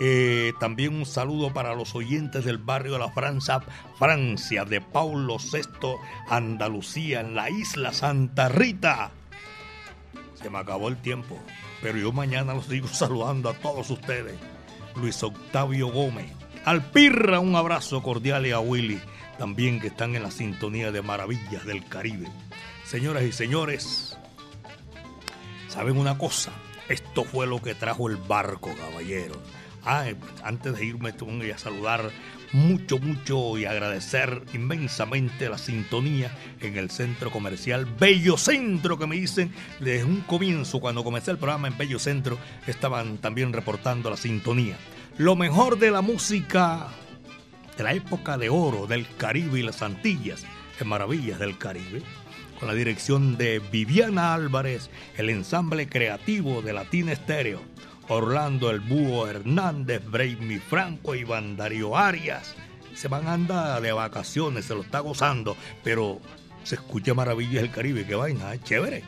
Eh, 0.00 0.52
también 0.58 0.94
un 0.94 1.06
saludo 1.06 1.52
para 1.52 1.74
los 1.74 1.94
oyentes 1.94 2.44
del 2.44 2.58
barrio 2.58 2.92
de 2.92 2.98
la 2.98 3.10
Francia, 3.10 3.60
Francia, 3.98 4.64
de 4.64 4.80
Paulo 4.80 5.36
VI, 5.38 5.94
Andalucía, 6.28 7.20
en 7.20 7.34
la 7.34 7.50
isla 7.50 7.92
Santa 7.92 8.48
Rita. 8.48 9.10
Se 10.34 10.50
me 10.50 10.58
acabó 10.58 10.88
el 10.88 10.96
tiempo, 10.96 11.38
pero 11.82 11.98
yo 11.98 12.12
mañana 12.12 12.54
los 12.54 12.66
sigo 12.66 12.88
saludando 12.92 13.50
a 13.50 13.54
todos 13.54 13.88
ustedes. 13.90 14.38
Luis 14.96 15.22
Octavio 15.22 15.88
Gómez. 15.88 16.32
Al 16.64 16.82
Pirra, 16.82 17.40
un 17.40 17.56
abrazo 17.56 18.02
cordial 18.02 18.46
y 18.46 18.50
a 18.50 18.60
Willy 18.60 19.00
también 19.40 19.80
que 19.80 19.86
están 19.86 20.14
en 20.16 20.22
la 20.22 20.30
sintonía 20.30 20.92
de 20.92 21.00
Maravillas 21.00 21.64
del 21.64 21.82
Caribe. 21.86 22.28
Señoras 22.84 23.22
y 23.22 23.32
señores, 23.32 24.18
¿saben 25.66 25.96
una 25.96 26.18
cosa? 26.18 26.52
Esto 26.90 27.24
fue 27.24 27.46
lo 27.46 27.62
que 27.62 27.74
trajo 27.74 28.10
el 28.10 28.16
barco, 28.18 28.68
caballeros. 28.76 29.38
Ah, 29.82 30.04
antes 30.44 30.76
de 30.76 30.84
irme, 30.84 31.12
voy 31.12 31.50
a 31.52 31.56
saludar 31.56 32.10
mucho, 32.52 32.98
mucho 32.98 33.56
y 33.56 33.64
agradecer 33.64 34.42
inmensamente 34.52 35.48
la 35.48 35.56
sintonía 35.56 36.36
en 36.60 36.76
el 36.76 36.90
centro 36.90 37.30
comercial 37.30 37.86
Bello 37.98 38.36
Centro, 38.36 38.98
que 38.98 39.06
me 39.06 39.16
dicen 39.16 39.54
desde 39.78 40.04
un 40.04 40.20
comienzo, 40.20 40.80
cuando 40.80 41.02
comencé 41.02 41.30
el 41.30 41.38
programa 41.38 41.66
en 41.66 41.78
Bello 41.78 41.98
Centro, 41.98 42.36
estaban 42.66 43.16
también 43.16 43.54
reportando 43.54 44.10
la 44.10 44.18
sintonía. 44.18 44.76
Lo 45.16 45.34
mejor 45.34 45.78
de 45.78 45.92
la 45.92 46.02
música 46.02 46.90
la 47.82 47.92
época 47.92 48.38
de 48.38 48.48
oro 48.48 48.86
del 48.86 49.06
Caribe 49.16 49.60
y 49.60 49.62
las 49.62 49.82
Antillas, 49.82 50.44
en 50.80 50.88
Maravillas 50.88 51.38
del 51.38 51.58
Caribe, 51.58 52.02
con 52.58 52.68
la 52.68 52.74
dirección 52.74 53.36
de 53.36 53.58
Viviana 53.58 54.34
Álvarez, 54.34 54.90
el 55.16 55.30
ensamble 55.30 55.88
creativo 55.88 56.62
de 56.62 56.72
Latina 56.72 57.12
Estéreo, 57.12 57.60
Orlando 58.08 58.70
El 58.70 58.80
Búho 58.80 59.26
Hernández, 59.26 60.04
Braimi 60.04 60.58
Franco 60.58 61.14
y 61.14 61.24
Darío 61.56 61.96
Arias. 61.96 62.54
Se 62.94 63.08
van 63.08 63.28
a 63.28 63.34
andar 63.34 63.80
de 63.80 63.92
vacaciones, 63.92 64.64
se 64.64 64.74
lo 64.74 64.82
está 64.82 65.00
gozando, 65.00 65.56
pero 65.84 66.20
se 66.64 66.74
escucha 66.74 67.14
Maravillas 67.14 67.62
del 67.62 67.70
Caribe, 67.70 68.04
qué 68.04 68.14
vaina, 68.14 68.52
es 68.52 68.62
chévere. 68.64 69.04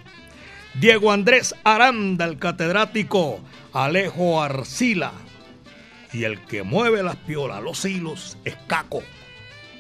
Diego 0.75 1.13
Andrés 1.13 1.55
Aranda, 1.65 2.25
el 2.25 2.39
catedrático, 2.39 3.41
Alejo 3.75 4.43
Arcila, 4.43 5.13
y 6.13 6.25
el 6.25 6.41
que 6.41 6.63
mueve 6.63 7.03
las 7.03 7.17
piolas, 7.17 7.63
los 7.63 7.85
hilos, 7.85 8.37
es 8.45 8.57
Caco. 8.67 9.03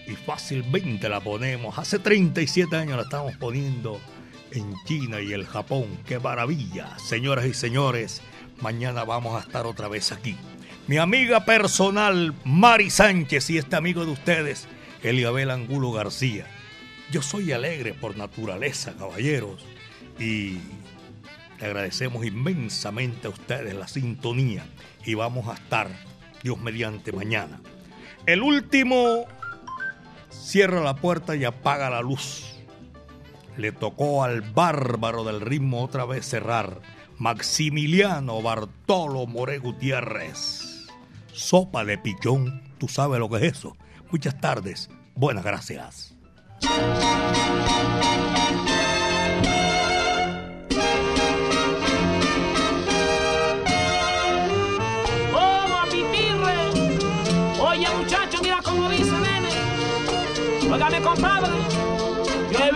Y 0.06 0.12
fácilmente 0.12 1.08
la 1.08 1.20
ponemos. 1.20 1.78
Hace 1.78 1.98
37 1.98 2.74
años 2.74 2.96
la 2.96 3.02
estamos 3.02 3.36
poniendo 3.36 4.00
en 4.50 4.74
China 4.84 5.20
y 5.20 5.32
el 5.32 5.46
Japón. 5.46 5.86
¡Qué 6.06 6.18
maravilla! 6.18 6.98
Señoras 6.98 7.46
y 7.46 7.54
señores, 7.54 8.22
mañana 8.60 9.04
vamos 9.04 9.36
a 9.36 9.46
estar 9.46 9.66
otra 9.66 9.88
vez 9.88 10.12
aquí. 10.12 10.36
Mi 10.88 10.98
amiga 10.98 11.44
personal, 11.44 12.34
Mari 12.44 12.90
Sánchez, 12.90 13.50
y 13.50 13.58
este 13.58 13.76
amigo 13.76 14.04
de 14.04 14.12
ustedes, 14.12 14.66
Eliabel 15.02 15.50
Angulo 15.50 15.92
García. 15.92 16.46
Yo 17.10 17.22
soy 17.22 17.52
alegre 17.52 17.94
por 17.94 18.16
naturaleza, 18.16 18.94
caballeros, 18.98 19.64
y 20.18 20.58
le 21.60 21.66
agradecemos 21.66 22.24
inmensamente 22.24 23.28
a 23.28 23.30
ustedes 23.30 23.74
la 23.74 23.86
sintonía 23.86 24.66
y 25.04 25.14
vamos 25.14 25.48
a 25.48 25.54
estar 25.54 25.88
Dios 26.42 26.58
mediante 26.60 27.12
mañana. 27.12 27.60
El 28.26 28.42
último 28.42 29.24
cierra 30.30 30.80
la 30.80 30.96
puerta 30.96 31.36
y 31.36 31.44
apaga 31.44 31.90
la 31.90 32.02
luz. 32.02 32.54
Le 33.56 33.72
tocó 33.72 34.24
al 34.24 34.40
bárbaro 34.40 35.24
del 35.24 35.40
ritmo 35.40 35.82
otra 35.82 36.04
vez 36.04 36.26
cerrar. 36.26 36.80
Maximiliano 37.18 38.42
Bartolo 38.42 39.26
More 39.26 39.58
Gutiérrez. 39.58 40.88
Sopa 41.32 41.84
de 41.84 41.98
pichón, 41.98 42.62
tú 42.78 42.88
sabes 42.88 43.18
lo 43.18 43.28
que 43.28 43.36
es 43.36 43.58
eso. 43.58 43.76
Muchas 44.10 44.40
tardes, 44.40 44.90
buenas 45.14 45.44
gracias. 45.44 46.14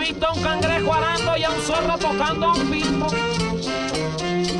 Visto 0.07 0.25
a 0.25 0.33
un 0.33 0.41
cangrejo 0.41 0.93
arando 0.93 1.37
y 1.37 1.43
a 1.43 1.49
un 1.49 1.61
zorro 1.61 1.97
tocando 1.97 2.53
un 2.53 2.69
pito. 2.69 3.07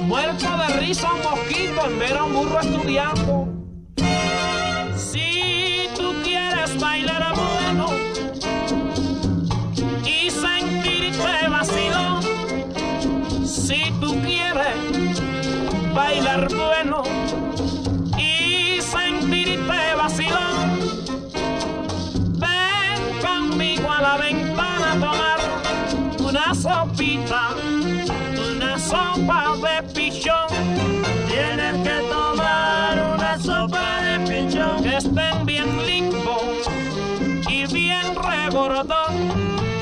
Muerto 0.04 0.45
de 0.58 0.80
risa 0.80 1.14
un 1.14 1.22
mosquito 1.22 1.86
en 1.86 2.00
ver 2.00 2.18
a 2.18 2.24
un 2.24 2.34
burro 2.34 2.60
estudiando. 2.60 3.48
Si 4.95 5.88
tú 5.95 6.14
quieres 6.24 6.80
bailar 6.80 7.34
bueno 7.36 7.88
y 10.06 10.30
sentirte 10.30 11.48
vacilón, 11.50 12.22
si 13.45 13.91
tú 14.02 14.20
quieres 14.22 15.22
bailar 15.93 16.48
bueno 16.54 17.04
sopita, 26.68 27.55
una 28.51 28.78
sopa 28.78 29.55
de 29.63 29.84
pichón. 29.93 30.47
Tienes 31.30 31.76
que 31.84 31.97
tomar 32.09 33.15
una 33.15 33.39
sopa 33.39 34.01
de 34.01 34.20
pichón. 34.28 34.84
Que 34.84 34.97
estén 34.97 35.45
bien 35.45 35.86
limpo 35.86 36.36
y 37.49 37.65
bien 37.68 38.05
regordón. 38.15 39.13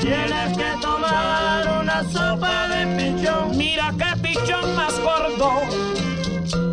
Tienes 0.00 0.56
que 0.56 0.70
tomar 0.80 1.80
una 1.82 2.04
sopa 2.12 2.68
de 2.68 2.86
pichón. 2.96 3.56
Mira 3.56 3.92
qué 3.98 4.16
pichón 4.22 4.76
más 4.76 4.94
gordo 5.00 5.62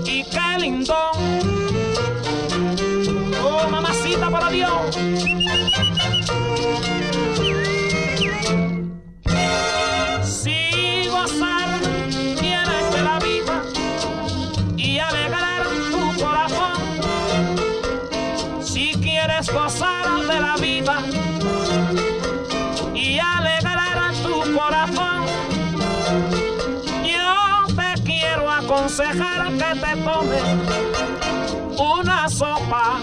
y 0.05 0.23
qué 0.23 0.59
lindón. 0.59 1.17
Oh, 3.43 3.67
mamacita, 3.69 4.29
para 4.29 4.49
Dios. 4.49 4.97
Quiero 28.95 29.11
aconsejar 29.11 29.51
que 29.53 29.79
te 29.79 29.95
tomes 30.03 30.43
una 31.79 32.29
sopa, 32.29 32.99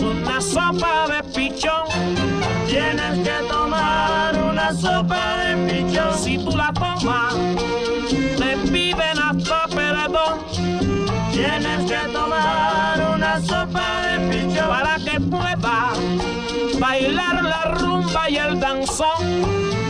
una 0.00 0.40
sopa 0.40 1.06
de 1.08 1.22
pichón. 1.34 1.88
Tienes 2.66 3.18
que 3.18 3.48
tomar 3.48 4.36
una 4.36 4.72
sopa 4.74 5.36
de 5.38 5.56
pichón. 5.68 6.18
Si 6.18 6.38
tú 6.38 6.56
la 6.56 6.72
tomas, 6.72 7.34
te 8.38 8.56
piden 8.70 9.18
hasta 9.18 9.68
perdón. 9.68 10.38
Tienes 11.32 11.90
que 11.90 12.12
tomar 12.12 13.14
una 13.14 13.40
sopa 13.40 13.92
bailar 16.78 17.44
la 17.44 17.62
rumba 17.78 18.28
y 18.28 18.36
el 18.36 18.58
danzón. 18.58 19.81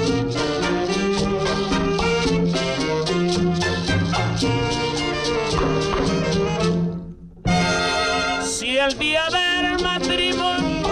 El 8.87 8.99
día 8.99 9.23
del 9.31 9.81
matrimonio 9.81 10.89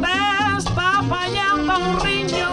te 0.00 0.58
está 0.58 1.02
fallando 1.06 1.78
un 1.78 2.00
riño, 2.00 2.48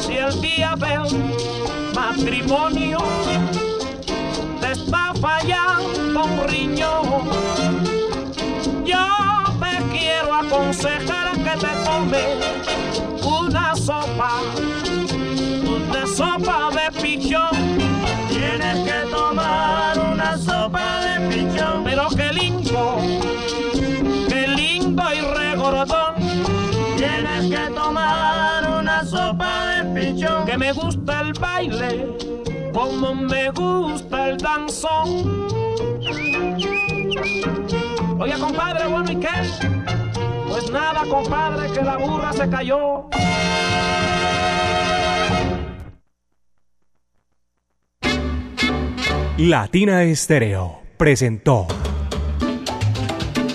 si 0.00 0.16
el 0.16 0.40
día 0.40 0.74
del 0.76 1.94
matrimonio 1.94 2.98
te 4.60 4.72
está 4.72 5.12
fallando 5.20 6.24
un 6.24 6.48
riñón, 6.48 7.30
yo 8.84 9.06
te 9.60 9.96
quiero 9.96 10.34
aconsejar 10.34 11.32
que 11.34 11.56
te 11.60 11.72
tomes 11.84 12.43
Que 30.54 30.58
me 30.58 30.72
gusta 30.72 31.20
el 31.20 31.32
baile, 31.32 32.06
como 32.72 33.12
me 33.12 33.50
gusta 33.50 34.28
el 34.28 34.36
danzón. 34.36 35.48
Oye, 38.20 38.34
compadre, 38.38 38.86
bueno, 38.86 39.10
¿y 39.10 39.16
qué? 39.16 39.28
Pues 40.48 40.70
nada, 40.70 41.02
compadre, 41.10 41.72
que 41.72 41.82
la 41.82 41.96
burra 41.96 42.32
se 42.32 42.48
cayó. 42.48 43.08
Latina 49.36 50.04
Estéreo 50.04 50.82
presentó 50.96 51.66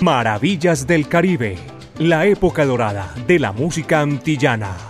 Maravillas 0.02 0.86
del 0.86 1.08
Caribe, 1.08 1.56
la 1.98 2.26
época 2.26 2.66
dorada 2.66 3.14
de 3.26 3.38
la 3.38 3.52
música 3.52 4.02
antillana, 4.02 4.89